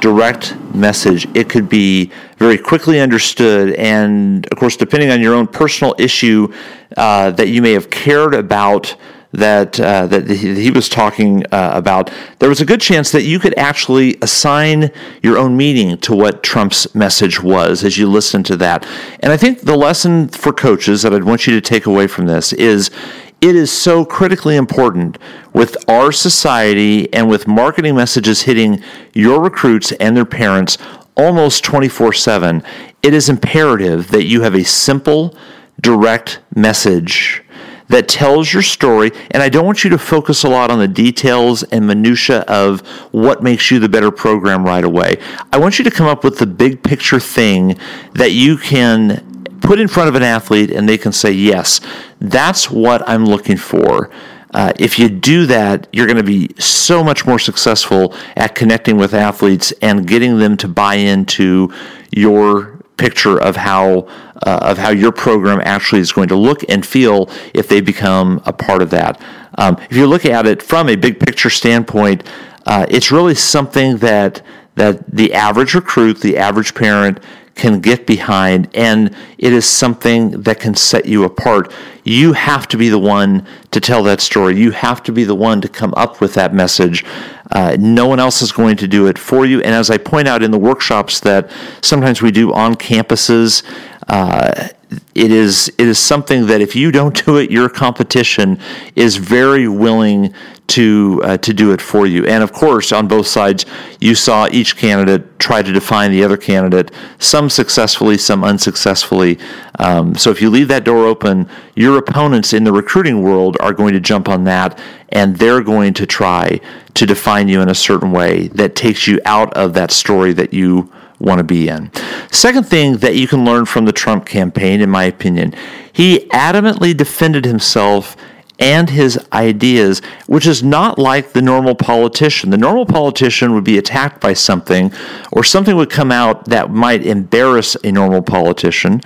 direct 0.00 0.56
message. 0.74 1.26
It 1.34 1.48
could 1.48 1.68
be 1.68 2.10
very 2.36 2.58
quickly 2.58 3.00
understood, 3.00 3.72
and 3.74 4.46
of 4.48 4.58
course, 4.58 4.76
depending 4.76 5.10
on 5.10 5.20
your 5.20 5.34
own 5.34 5.46
personal 5.46 5.94
issue 5.98 6.52
uh, 6.96 7.30
that 7.30 7.48
you 7.48 7.62
may 7.62 7.72
have 7.72 7.90
cared 7.90 8.34
about. 8.34 8.96
That 9.32 9.80
uh, 9.80 10.06
that 10.06 10.30
he 10.30 10.70
was 10.70 10.88
talking 10.88 11.44
uh, 11.46 11.72
about, 11.74 12.12
there 12.38 12.48
was 12.48 12.60
a 12.60 12.64
good 12.64 12.80
chance 12.80 13.10
that 13.10 13.22
you 13.22 13.40
could 13.40 13.58
actually 13.58 14.16
assign 14.22 14.92
your 15.24 15.38
own 15.38 15.56
meaning 15.56 15.98
to 16.02 16.14
what 16.14 16.44
Trump's 16.44 16.94
message 16.94 17.42
was 17.42 17.82
as 17.82 17.98
you 17.98 18.08
listen 18.08 18.44
to 18.44 18.56
that. 18.58 18.86
And 19.18 19.32
I 19.32 19.36
think 19.36 19.62
the 19.62 19.76
lesson 19.76 20.28
for 20.28 20.52
coaches 20.52 21.02
that 21.02 21.12
I'd 21.12 21.24
want 21.24 21.48
you 21.48 21.54
to 21.54 21.60
take 21.60 21.86
away 21.86 22.06
from 22.06 22.26
this 22.26 22.52
is 22.52 22.92
it 23.40 23.54
is 23.54 23.70
so 23.70 24.04
critically 24.04 24.56
important 24.56 25.18
with 25.52 25.76
our 25.88 26.12
society 26.12 27.12
and 27.12 27.28
with 27.28 27.46
marketing 27.46 27.94
messages 27.94 28.42
hitting 28.42 28.82
your 29.12 29.40
recruits 29.40 29.92
and 29.92 30.16
their 30.16 30.24
parents 30.24 30.78
almost 31.16 31.64
24 31.64 32.12
7. 32.12 32.62
It 33.02 33.14
is 33.14 33.28
imperative 33.28 34.10
that 34.10 34.24
you 34.24 34.42
have 34.42 34.54
a 34.54 34.64
simple, 34.64 35.36
direct 35.80 36.40
message 36.54 37.42
that 37.88 38.08
tells 38.08 38.52
your 38.52 38.62
story. 38.62 39.12
And 39.30 39.42
I 39.42 39.48
don't 39.48 39.66
want 39.66 39.84
you 39.84 39.90
to 39.90 39.98
focus 39.98 40.44
a 40.44 40.48
lot 40.48 40.70
on 40.70 40.78
the 40.78 40.88
details 40.88 41.62
and 41.64 41.86
minutia 41.86 42.40
of 42.42 42.80
what 43.12 43.42
makes 43.42 43.70
you 43.70 43.78
the 43.78 43.88
better 43.88 44.10
program 44.10 44.64
right 44.64 44.84
away. 44.84 45.16
I 45.52 45.58
want 45.58 45.78
you 45.78 45.84
to 45.84 45.90
come 45.90 46.06
up 46.06 46.24
with 46.24 46.38
the 46.38 46.46
big 46.46 46.82
picture 46.82 47.20
thing 47.20 47.78
that 48.14 48.32
you 48.32 48.56
can 48.56 49.33
put 49.64 49.80
in 49.80 49.88
front 49.88 50.08
of 50.08 50.14
an 50.14 50.22
athlete 50.22 50.70
and 50.70 50.88
they 50.88 50.98
can 50.98 51.10
say, 51.10 51.32
yes, 51.32 51.80
that's 52.20 52.70
what 52.70 53.06
I'm 53.08 53.24
looking 53.24 53.56
for. 53.56 54.10
Uh, 54.52 54.72
if 54.78 54.98
you 55.00 55.08
do 55.08 55.46
that, 55.46 55.88
you're 55.92 56.06
going 56.06 56.16
to 56.16 56.22
be 56.22 56.48
so 56.60 57.02
much 57.02 57.26
more 57.26 57.40
successful 57.40 58.14
at 58.36 58.54
connecting 58.54 58.96
with 58.96 59.12
athletes 59.12 59.72
and 59.82 60.06
getting 60.06 60.38
them 60.38 60.56
to 60.58 60.68
buy 60.68 60.94
into 60.94 61.72
your 62.12 62.78
picture 62.96 63.40
of 63.40 63.56
how 63.56 64.06
uh, 64.46 64.58
of 64.62 64.78
how 64.78 64.90
your 64.90 65.10
program 65.10 65.60
actually 65.64 66.00
is 66.00 66.12
going 66.12 66.28
to 66.28 66.36
look 66.36 66.60
and 66.68 66.86
feel 66.86 67.28
if 67.54 67.66
they 67.68 67.80
become 67.80 68.40
a 68.44 68.52
part 68.52 68.82
of 68.82 68.90
that. 68.90 69.20
Um, 69.58 69.76
if 69.90 69.96
you 69.96 70.06
look 70.06 70.24
at 70.24 70.46
it 70.46 70.62
from 70.62 70.88
a 70.88 70.94
big 70.94 71.18
picture 71.18 71.50
standpoint, 71.50 72.22
uh, 72.66 72.86
it's 72.88 73.10
really 73.10 73.34
something 73.34 73.96
that 73.98 74.42
that 74.76 75.10
the 75.10 75.32
average 75.34 75.74
recruit, 75.74 76.20
the 76.20 76.36
average 76.36 76.74
parent 76.74 77.18
can 77.54 77.80
get 77.80 78.06
behind, 78.06 78.68
and 78.74 79.14
it 79.38 79.52
is 79.52 79.64
something 79.64 80.30
that 80.42 80.58
can 80.58 80.74
set 80.74 81.06
you 81.06 81.24
apart. 81.24 81.72
You 82.02 82.32
have 82.32 82.66
to 82.68 82.76
be 82.76 82.88
the 82.88 82.98
one 82.98 83.46
to 83.70 83.80
tell 83.80 84.02
that 84.04 84.20
story. 84.20 84.58
You 84.58 84.72
have 84.72 85.02
to 85.04 85.12
be 85.12 85.24
the 85.24 85.34
one 85.34 85.60
to 85.60 85.68
come 85.68 85.94
up 85.96 86.20
with 86.20 86.34
that 86.34 86.52
message. 86.52 87.04
Uh, 87.50 87.76
no 87.78 88.06
one 88.06 88.18
else 88.18 88.42
is 88.42 88.50
going 88.50 88.76
to 88.76 88.88
do 88.88 89.06
it 89.06 89.18
for 89.18 89.46
you. 89.46 89.60
And 89.60 89.74
as 89.74 89.90
I 89.90 89.98
point 89.98 90.26
out 90.26 90.42
in 90.42 90.50
the 90.50 90.58
workshops 90.58 91.20
that 91.20 91.50
sometimes 91.80 92.20
we 92.20 92.32
do 92.32 92.52
on 92.52 92.74
campuses, 92.74 93.62
uh, 94.08 94.68
it 95.14 95.30
is 95.30 95.68
it 95.78 95.86
is 95.86 95.98
something 95.98 96.46
that 96.46 96.60
if 96.60 96.76
you 96.76 96.92
don't 96.92 97.24
do 97.24 97.36
it, 97.36 97.50
your 97.50 97.68
competition 97.68 98.58
is 98.96 99.16
very 99.16 99.68
willing 99.68 100.34
to 100.66 101.20
uh, 101.22 101.36
to 101.38 101.52
do 101.52 101.72
it 101.72 101.80
for 101.80 102.06
you. 102.06 102.26
And 102.26 102.42
of 102.42 102.52
course, 102.52 102.92
on 102.92 103.06
both 103.06 103.26
sides, 103.26 103.66
you 104.00 104.14
saw 104.14 104.48
each 104.50 104.76
candidate 104.76 105.38
try 105.38 105.62
to 105.62 105.72
define 105.72 106.10
the 106.10 106.24
other 106.24 106.36
candidate, 106.36 106.90
some 107.18 107.50
successfully, 107.50 108.16
some 108.16 108.42
unsuccessfully. 108.42 109.38
Um, 109.78 110.14
so 110.14 110.30
if 110.30 110.40
you 110.40 110.48
leave 110.48 110.68
that 110.68 110.84
door 110.84 111.06
open, 111.06 111.48
your 111.74 111.98
opponents 111.98 112.52
in 112.52 112.64
the 112.64 112.72
recruiting 112.72 113.22
world 113.22 113.56
are 113.60 113.72
going 113.72 113.92
to 113.92 114.00
jump 114.00 114.28
on 114.28 114.44
that, 114.44 114.78
and 115.10 115.36
they're 115.36 115.62
going 115.62 115.92
to 115.94 116.06
try 116.06 116.60
to 116.94 117.06
define 117.06 117.48
you 117.48 117.60
in 117.60 117.68
a 117.68 117.74
certain 117.74 118.10
way 118.10 118.48
that 118.48 118.74
takes 118.74 119.06
you 119.06 119.20
out 119.26 119.52
of 119.54 119.74
that 119.74 119.90
story 119.90 120.32
that 120.32 120.54
you 120.54 120.90
want 121.18 121.38
to 121.38 121.44
be 121.44 121.68
in. 121.68 121.90
Second 122.30 122.64
thing 122.64 122.96
that 122.98 123.16
you 123.16 123.28
can 123.28 123.44
learn 123.44 123.64
from 123.66 123.84
the 123.84 123.92
Trump 123.92 124.26
campaign, 124.26 124.80
in 124.80 124.90
my 124.90 125.04
opinion, 125.04 125.54
he 125.92 126.20
adamantly 126.30 126.96
defended 126.96 127.44
himself 127.44 128.16
and 128.58 128.90
his 128.90 129.18
ideas, 129.32 130.00
which 130.26 130.46
is 130.46 130.62
not 130.62 130.98
like 130.98 131.32
the 131.32 131.42
normal 131.42 131.74
politician. 131.74 132.50
The 132.50 132.56
normal 132.56 132.86
politician 132.86 133.54
would 133.54 133.64
be 133.64 133.78
attacked 133.78 134.20
by 134.20 134.32
something, 134.34 134.92
or 135.32 135.42
something 135.42 135.76
would 135.76 135.90
come 135.90 136.12
out 136.12 136.46
that 136.46 136.70
might 136.70 137.04
embarrass 137.04 137.76
a 137.82 137.90
normal 137.90 138.22
politician. 138.22 139.00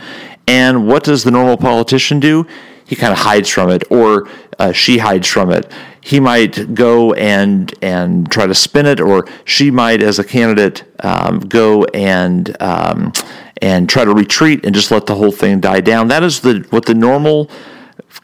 And 0.47 0.87
what 0.87 1.05
does 1.05 1.25
the 1.25 1.31
normal 1.31 1.57
politician 1.57 2.21
do? 2.21 2.47
He 2.85 2.97
kind 2.97 3.13
of 3.13 3.19
hides 3.19 3.51
from 3.51 3.69
it, 3.71 3.85
or 3.91 4.29
uh, 4.59 4.73
she 4.73 4.99
hides 4.99 5.29
from 5.29 5.51
it. 5.51 5.71
He 6.01 6.21
might 6.21 6.75
go 6.75 7.13
and 7.13 7.73
and 7.83 8.31
try 8.31 8.47
to 8.47 8.55
spin 8.55 8.87
it, 8.87 8.99
or 8.99 9.27
she 9.45 9.71
might, 9.71 10.03
as 10.03 10.19
a 10.19 10.25
candidate, 10.25 10.85
um, 11.01 11.41
go 11.41 11.85
and 11.93 12.57
um, 12.63 13.13
and 13.61 13.91
try 13.91 14.05
to 14.05 14.13
retreat 14.15 14.65
and 14.65 14.75
just 14.75 14.91
let 14.91 15.05
the 15.05 15.15
whole 15.15 15.33
thing 15.33 15.61
die 15.61 15.81
down. 15.81 16.09
That 16.09 16.23
is 16.23 16.41
the 16.41 16.67
what 16.71 16.87
the 16.87 16.95
normal 16.95 17.51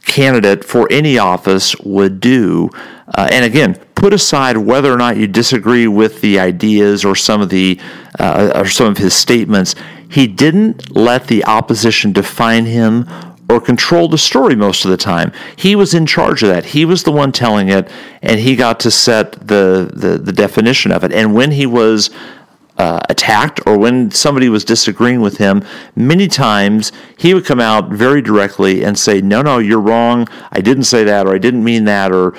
candidate 0.02 0.64
for 0.64 0.86
any 0.90 1.18
office 1.18 1.76
would 1.80 2.20
do. 2.20 2.70
Uh, 3.16 3.28
and 3.30 3.44
again, 3.44 3.74
put 3.94 4.12
aside 4.12 4.56
whether 4.56 4.92
or 4.92 4.96
not 4.96 5.16
you 5.16 5.26
disagree 5.26 5.86
with 5.86 6.20
the 6.20 6.38
ideas 6.38 7.04
or 7.04 7.14
some 7.14 7.40
of 7.40 7.48
the 7.48 7.78
uh, 8.18 8.52
or 8.54 8.66
some 8.66 8.86
of 8.86 8.98
his 8.98 9.14
statements. 9.14 9.74
He 10.08 10.26
didn't 10.26 10.94
let 10.94 11.26
the 11.26 11.44
opposition 11.44 12.12
define 12.12 12.66
him 12.66 13.08
or 13.48 13.60
control 13.60 14.08
the 14.08 14.18
story 14.18 14.54
most 14.54 14.84
of 14.84 14.90
the 14.90 14.96
time. 14.96 15.32
He 15.56 15.76
was 15.76 15.92
in 15.94 16.06
charge 16.06 16.42
of 16.42 16.48
that. 16.48 16.66
He 16.66 16.84
was 16.84 17.02
the 17.02 17.12
one 17.12 17.32
telling 17.32 17.68
it, 17.68 17.90
and 18.22 18.40
he 18.40 18.56
got 18.56 18.80
to 18.80 18.90
set 18.90 19.32
the 19.32 19.90
the, 19.92 20.18
the 20.18 20.32
definition 20.32 20.92
of 20.92 21.04
it. 21.04 21.12
And 21.12 21.34
when 21.34 21.52
he 21.52 21.66
was 21.66 22.10
uh, 22.76 23.00
attacked 23.08 23.60
or 23.66 23.78
when 23.78 24.10
somebody 24.10 24.48
was 24.48 24.64
disagreeing 24.64 25.20
with 25.20 25.38
him, 25.38 25.64
many 25.94 26.26
times 26.26 26.92
he 27.16 27.32
would 27.32 27.44
come 27.44 27.60
out 27.60 27.90
very 27.90 28.20
directly 28.20 28.84
and 28.84 28.98
say, 28.98 29.20
No, 29.20 29.42
no, 29.42 29.58
you're 29.58 29.80
wrong. 29.80 30.26
I 30.50 30.60
didn't 30.60 30.84
say 30.84 31.04
that, 31.04 31.26
or 31.26 31.34
I 31.34 31.38
didn't 31.38 31.64
mean 31.64 31.84
that, 31.84 32.12
or 32.12 32.34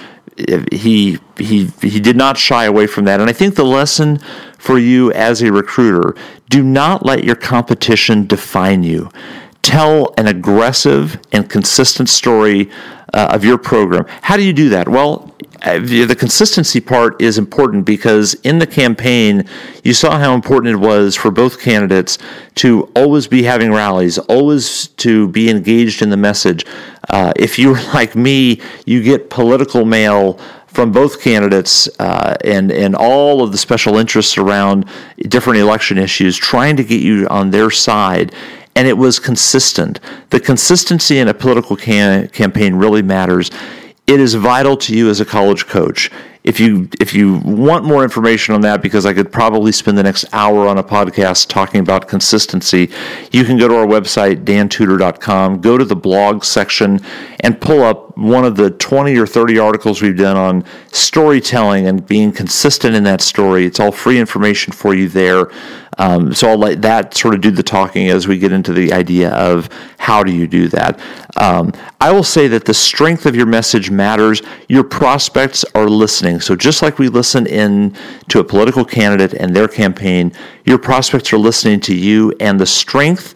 he 0.71 1.17
he 1.38 1.67
he 1.82 2.00
did 2.00 2.17
not 2.17 2.38
shy 2.38 2.65
away 2.65 2.88
from 2.88 3.06
that. 3.06 3.21
And 3.21 3.30
I 3.30 3.34
think 3.34 3.56
the 3.56 3.65
lesson 3.65 4.19
for 4.58 4.78
you 4.78 5.12
as 5.13 5.41
a 5.41 5.52
recruiter: 5.52 6.15
do 6.50 6.62
not 6.62 7.06
let 7.06 7.24
your 7.24 7.36
competition 7.36 8.28
define 8.28 8.84
you. 8.84 9.10
Tell 9.62 10.13
an 10.17 10.28
aggressive 10.28 11.19
and 11.32 11.50
consistent 11.50 12.10
story 12.10 12.69
uh, 13.13 13.30
of 13.32 13.43
your 13.43 13.58
program. 13.58 14.06
How 14.21 14.38
do 14.38 14.43
you 14.43 14.54
do 14.54 14.69
that? 14.69 14.88
Well, 14.89 15.34
the 15.65 16.15
consistency 16.15 16.80
part 16.80 17.19
is 17.19 17.39
important 17.39 17.86
because 17.86 18.36
in 18.43 18.60
the 18.60 18.67
campaign, 18.67 19.45
you 19.84 19.95
saw 19.95 20.19
how 20.19 20.36
important 20.36 20.73
it 20.73 20.78
was 20.78 21.15
for 21.15 21.32
both 21.32 21.60
candidates 21.60 22.19
to 22.56 22.84
always 22.95 23.28
be 23.28 23.43
having 23.43 23.71
rallies, 23.71 24.19
always 24.19 24.88
to 24.89 25.28
be 25.30 25.49
engaged 25.49 26.04
in 26.04 26.12
the 26.12 26.17
message. 26.17 26.65
Uh, 27.10 27.34
if 27.36 27.58
you're 27.58 27.82
like 27.93 28.15
me, 28.15 28.62
you 28.86 29.01
get 29.01 29.32
political 29.32 29.86
mail 29.86 30.39
from 30.67 30.91
both 30.91 31.21
candidates 31.21 31.88
uh, 31.99 32.36
and 32.43 32.71
and 32.71 32.95
all 32.95 33.41
of 33.41 33.51
the 33.51 33.58
special 33.58 33.97
interests 33.97 34.38
around 34.38 34.86
different 35.30 35.58
election 35.60 35.97
issues, 35.97 36.38
trying 36.38 36.75
to 36.75 36.84
get 36.84 37.01
you 37.01 37.28
on 37.30 37.49
their 37.49 37.71
side. 37.71 38.34
And 38.78 38.89
it 38.89 38.97
was 38.97 39.19
consistent. 39.19 40.01
The 40.32 40.39
consistency 40.41 41.17
in 41.17 41.30
a 41.30 41.34
political 41.34 41.78
can- 41.78 42.28
campaign 42.28 42.75
really 42.75 43.01
matters 43.01 43.49
it 44.07 44.19
is 44.19 44.35
vital 44.35 44.77
to 44.77 44.95
you 44.95 45.09
as 45.09 45.19
a 45.19 45.25
college 45.25 45.67
coach. 45.67 46.11
If 46.43 46.59
you 46.59 46.87
if 47.01 47.15
you 47.15 47.39
want 47.39 47.85
more 47.85 48.03
information 48.03 48.53
on 48.53 48.61
that, 48.61 48.83
because 48.83 49.03
I 49.07 49.13
could 49.13 49.31
probably 49.31 49.71
spend 49.71 49.97
the 49.97 50.03
next 50.03 50.25
hour 50.31 50.67
on 50.67 50.77
a 50.77 50.83
podcast 50.83 51.47
talking 51.49 51.79
about 51.79 52.07
consistency, 52.07 52.91
you 53.31 53.43
can 53.45 53.57
go 53.57 53.67
to 53.67 53.75
our 53.75 53.87
website 53.87 54.43
dantudor.com, 54.43 55.61
go 55.61 55.75
to 55.75 55.83
the 55.83 55.95
blog 55.95 56.43
section, 56.43 56.99
and 57.39 57.59
pull 57.59 57.81
up 57.81 58.15
one 58.15 58.45
of 58.45 58.57
the 58.57 58.69
20 58.69 59.17
or 59.17 59.25
30 59.25 59.57
articles 59.57 60.03
we've 60.03 60.17
done 60.17 60.37
on 60.37 60.63
storytelling 60.91 61.87
and 61.87 62.05
being 62.05 62.31
consistent 62.31 62.93
in 62.93 63.03
that 63.05 63.21
story. 63.21 63.65
It's 63.65 63.79
all 63.79 63.91
free 63.91 64.19
information 64.19 64.71
for 64.71 64.93
you 64.93 65.09
there. 65.09 65.49
Um, 65.97 66.34
so 66.34 66.49
I'll 66.49 66.58
let 66.58 66.81
that 66.81 67.15
sort 67.15 67.34
of 67.34 67.41
do 67.41 67.51
the 67.51 67.63
talking 67.63 68.10
as 68.10 68.27
we 68.27 68.38
get 68.38 68.51
into 68.51 68.73
the 68.73 68.91
idea 68.93 69.31
of 69.31 69.69
how 69.97 70.23
do 70.23 70.31
you 70.31 70.47
do 70.47 70.67
that. 70.69 70.99
Um, 71.38 71.71
I 72.01 72.12
will 72.12 72.23
say 72.23 72.47
that 72.49 72.65
the 72.65 72.73
strength 72.73 73.25
of 73.25 73.36
your 73.36 73.45
message 73.45 73.89
matters. 73.89 74.41
Your 74.67 74.84
prospects 74.84 75.63
are 75.73 75.88
listening. 75.88 76.41
So 76.41 76.55
just 76.55 76.81
like 76.81 76.99
we 76.99 77.08
listen 77.08 77.47
in 77.47 77.95
to 78.29 78.39
a 78.39 78.43
political 78.43 78.86
candidate 78.86 79.34
and 79.34 79.55
their 79.55 79.67
campaign, 79.67 80.31
your 80.65 80.77
prospects 80.77 81.31
are 81.34 81.38
listening 81.38 81.79
to 81.81 81.95
you 81.95 82.34
and 82.39 82.60
the 82.60 82.65
strength 82.65 83.34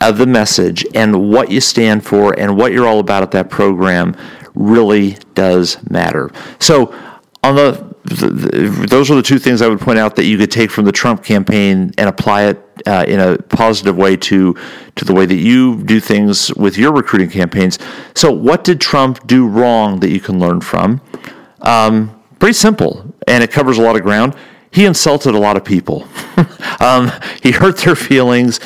of 0.00 0.18
the 0.18 0.26
message 0.26 0.86
and 0.94 1.30
what 1.30 1.50
you 1.50 1.60
stand 1.60 2.04
for 2.04 2.38
and 2.38 2.56
what 2.56 2.72
you're 2.72 2.86
all 2.86 3.00
about 3.00 3.22
at 3.22 3.30
that 3.32 3.50
program 3.50 4.16
really 4.54 5.16
does 5.34 5.78
matter. 5.90 6.30
So 6.60 6.94
on 7.42 7.54
the 7.54 7.88
those 8.04 9.10
are 9.10 9.14
the 9.14 9.22
two 9.22 9.38
things 9.38 9.60
I 9.60 9.68
would 9.68 9.80
point 9.80 9.98
out 9.98 10.16
that 10.16 10.24
you 10.24 10.38
could 10.38 10.50
take 10.50 10.70
from 10.70 10.84
the 10.86 10.92
Trump 10.92 11.22
campaign 11.22 11.92
and 11.98 12.08
apply 12.08 12.44
it 12.44 12.64
uh, 12.86 13.04
in 13.06 13.20
a 13.20 13.36
positive 13.36 13.96
way 13.96 14.16
to 14.16 14.54
to 14.96 15.04
the 15.04 15.12
way 15.12 15.26
that 15.26 15.36
you 15.36 15.82
do 15.82 16.00
things 16.00 16.52
with 16.54 16.78
your 16.78 16.92
recruiting 16.92 17.30
campaigns. 17.30 17.78
So, 18.14 18.32
what 18.32 18.64
did 18.64 18.80
Trump 18.80 19.26
do 19.26 19.46
wrong 19.46 20.00
that 20.00 20.10
you 20.10 20.20
can 20.20 20.38
learn 20.38 20.60
from? 20.60 21.00
Um, 21.60 22.22
pretty 22.38 22.54
simple, 22.54 23.14
and 23.26 23.44
it 23.44 23.50
covers 23.50 23.78
a 23.78 23.82
lot 23.82 23.96
of 23.96 24.02
ground. 24.02 24.34
He 24.70 24.84
insulted 24.84 25.34
a 25.34 25.38
lot 25.38 25.56
of 25.56 25.64
people. 25.64 26.08
um, 26.80 27.10
he 27.42 27.52
hurt 27.52 27.78
their 27.78 27.96
feelings, 27.96 28.60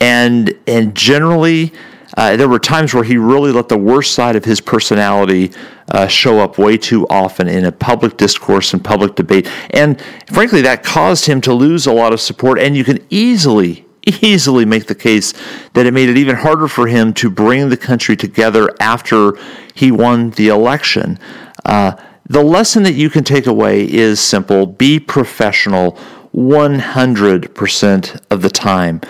and 0.00 0.54
and 0.66 0.94
generally 0.94 1.72
uh, 2.16 2.36
there 2.36 2.48
were 2.48 2.58
times 2.58 2.94
where 2.94 3.04
he 3.04 3.16
really 3.16 3.52
let 3.52 3.68
the 3.68 3.76
worst 3.76 4.12
side 4.14 4.36
of 4.36 4.44
his 4.44 4.60
personality 4.60 5.52
uh, 5.90 6.06
show 6.06 6.38
up 6.38 6.58
way 6.58 6.78
too 6.78 7.06
often 7.08 7.46
in 7.46 7.64
a 7.64 7.72
public 7.72 8.16
discourse 8.16 8.72
and 8.72 8.82
public 8.82 9.14
debate. 9.14 9.48
And 9.70 10.00
frankly, 10.26 10.62
that 10.62 10.82
caused 10.82 11.26
him 11.26 11.40
to 11.42 11.52
lose 11.52 11.86
a 11.86 11.92
lot 11.92 12.12
of 12.12 12.20
support. 12.20 12.58
And 12.58 12.76
you 12.76 12.84
can 12.84 13.04
easily, 13.10 13.86
easily 14.22 14.64
make 14.64 14.86
the 14.86 14.94
case 14.94 15.34
that 15.74 15.86
it 15.86 15.92
made 15.92 16.08
it 16.08 16.16
even 16.16 16.36
harder 16.36 16.68
for 16.68 16.86
him 16.86 17.12
to 17.14 17.30
bring 17.30 17.68
the 17.68 17.76
country 17.76 18.16
together 18.16 18.70
after 18.80 19.32
he 19.74 19.92
won 19.92 20.30
the 20.30 20.48
election. 20.48 21.18
Uh, 21.64 21.92
the 22.28 22.42
lesson 22.42 22.82
that 22.82 22.94
you 22.94 23.10
can 23.10 23.24
take 23.24 23.46
away 23.46 23.84
is 23.84 24.20
simple 24.20 24.66
be 24.66 24.98
professional 24.98 25.98
100% 26.34 28.20
of 28.30 28.42
the 28.42 28.50
time. 28.50 29.00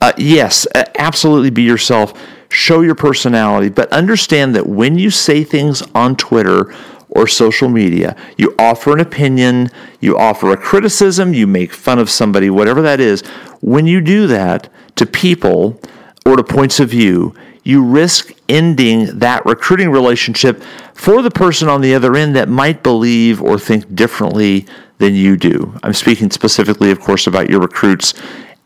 Uh, 0.00 0.12
yes, 0.18 0.66
absolutely 0.98 1.50
be 1.50 1.62
yourself 1.62 2.12
show 2.54 2.80
your 2.80 2.94
personality, 2.94 3.68
but 3.68 3.92
understand 3.92 4.54
that 4.54 4.66
when 4.66 4.96
you 4.96 5.10
say 5.10 5.42
things 5.42 5.82
on 5.94 6.16
Twitter 6.16 6.72
or 7.08 7.26
social 7.26 7.68
media, 7.68 8.16
you 8.36 8.54
offer 8.58 8.92
an 8.92 9.00
opinion, 9.00 9.70
you 10.00 10.16
offer 10.16 10.52
a 10.52 10.56
criticism, 10.56 11.34
you 11.34 11.46
make 11.46 11.72
fun 11.72 11.98
of 11.98 12.08
somebody, 12.08 12.48
whatever 12.48 12.80
that 12.80 13.00
is, 13.00 13.22
when 13.60 13.86
you 13.86 14.00
do 14.00 14.26
that 14.28 14.68
to 14.96 15.04
people 15.04 15.80
or 16.24 16.36
to 16.36 16.44
points 16.44 16.78
of 16.78 16.88
view, 16.90 17.34
you 17.64 17.82
risk 17.82 18.32
ending 18.48 19.18
that 19.18 19.44
recruiting 19.44 19.90
relationship 19.90 20.62
for 20.92 21.22
the 21.22 21.30
person 21.30 21.68
on 21.68 21.80
the 21.80 21.94
other 21.94 22.14
end 22.14 22.36
that 22.36 22.48
might 22.48 22.82
believe 22.82 23.42
or 23.42 23.58
think 23.58 23.94
differently 23.94 24.66
than 24.98 25.14
you 25.14 25.36
do. 25.36 25.76
I'm 25.82 25.94
speaking 25.94 26.30
specifically, 26.30 26.90
of 26.90 27.00
course, 27.00 27.26
about 27.26 27.50
your 27.50 27.60
recruits 27.60 28.14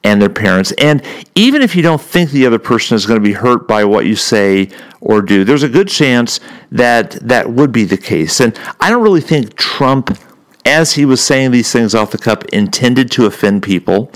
and 0.04 0.22
their 0.22 0.30
parents. 0.30 0.72
And 0.78 1.02
even 1.34 1.62
if 1.62 1.74
you 1.74 1.82
don't 1.82 2.00
think 2.00 2.30
the 2.30 2.46
other 2.46 2.58
person 2.58 2.94
is 2.94 3.06
going 3.06 3.20
to 3.20 3.26
be 3.26 3.32
hurt 3.32 3.66
by 3.66 3.84
what 3.84 4.06
you 4.06 4.16
say 4.16 4.70
or 5.00 5.22
do, 5.22 5.44
there's 5.44 5.62
a 5.62 5.68
good 5.68 5.88
chance 5.88 6.40
that 6.70 7.12
that 7.12 7.50
would 7.50 7.72
be 7.72 7.84
the 7.84 7.96
case. 7.96 8.40
And 8.40 8.58
I 8.80 8.90
don't 8.90 9.02
really 9.02 9.20
think 9.20 9.56
Trump, 9.56 10.16
as 10.64 10.94
he 10.94 11.04
was 11.04 11.20
saying 11.20 11.50
these 11.50 11.72
things 11.72 11.94
off 11.94 12.10
the 12.10 12.18
cup, 12.18 12.44
intended 12.46 13.10
to 13.12 13.26
offend 13.26 13.62
people. 13.62 14.10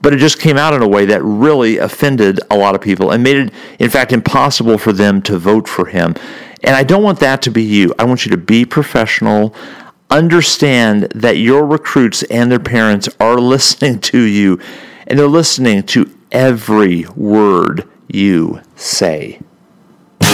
But 0.00 0.14
it 0.14 0.18
just 0.18 0.38
came 0.38 0.56
out 0.56 0.74
in 0.74 0.82
a 0.82 0.88
way 0.88 1.06
that 1.06 1.22
really 1.24 1.78
offended 1.78 2.38
a 2.50 2.56
lot 2.56 2.76
of 2.76 2.80
people 2.80 3.10
and 3.10 3.22
made 3.22 3.36
it, 3.36 3.52
in 3.80 3.90
fact, 3.90 4.12
impossible 4.12 4.78
for 4.78 4.92
them 4.92 5.20
to 5.22 5.38
vote 5.38 5.66
for 5.66 5.86
him. 5.86 6.14
And 6.62 6.76
I 6.76 6.84
don't 6.84 7.02
want 7.02 7.18
that 7.20 7.42
to 7.42 7.50
be 7.50 7.64
you. 7.64 7.92
I 7.98 8.04
want 8.04 8.24
you 8.24 8.30
to 8.30 8.36
be 8.36 8.64
professional 8.64 9.54
understand 10.10 11.02
that 11.14 11.36
your 11.36 11.66
recruits 11.66 12.22
and 12.24 12.50
their 12.50 12.58
parents 12.58 13.08
are 13.20 13.38
listening 13.38 14.00
to 14.00 14.20
you 14.20 14.58
and 15.08 15.18
they're 15.18 15.26
listening 15.26 15.82
to 15.82 16.16
every 16.30 17.06
word 17.16 17.88
you 18.08 18.60
say. 18.76 19.40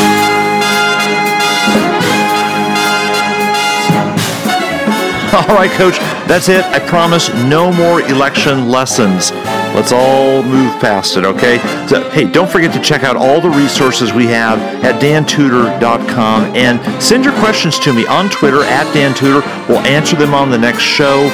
All 5.35 5.57
right, 5.57 5.71
coach, 5.73 5.99
that's 6.29 6.49
it. 6.49 6.65
I 6.67 6.79
promise 6.79 7.29
no 7.49 7.73
more 7.73 8.01
election 8.03 8.69
lessons. 8.69 9.33
Let's 9.75 9.91
all 9.91 10.45
move 10.45 10.81
past 10.81 11.17
it, 11.17 11.25
okay? 11.25 11.59
So, 11.89 12.09
hey, 12.11 12.31
don't 12.31 12.49
forget 12.49 12.73
to 12.73 12.81
check 12.81 13.03
out 13.03 13.17
all 13.17 13.41
the 13.41 13.51
resources 13.51 14.13
we 14.13 14.27
have 14.27 14.61
at 14.85 15.03
dantudor.com 15.03 16.45
and 16.55 17.03
send 17.03 17.25
your 17.25 17.35
questions 17.41 17.81
to 17.81 17.93
me 17.93 18.07
on 18.07 18.31
Twitter 18.31 18.63
at 18.63 18.87
dantudor. 18.95 19.43
We'll 19.69 19.81
answer 19.81 20.15
them 20.15 20.35
on 20.35 20.51
the 20.51 20.59
next 20.59 20.83
show. 20.83 21.29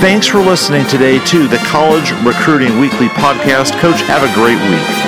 Thanks 0.00 0.28
for 0.28 0.38
listening 0.38 0.86
today 0.86 1.18
to 1.24 1.48
the 1.48 1.56
College 1.58 2.12
Recruiting 2.24 2.78
Weekly 2.78 3.08
podcast. 3.08 3.76
Coach, 3.80 4.00
have 4.02 4.22
a 4.22 4.32
great 4.32 4.54
week. 4.70 5.07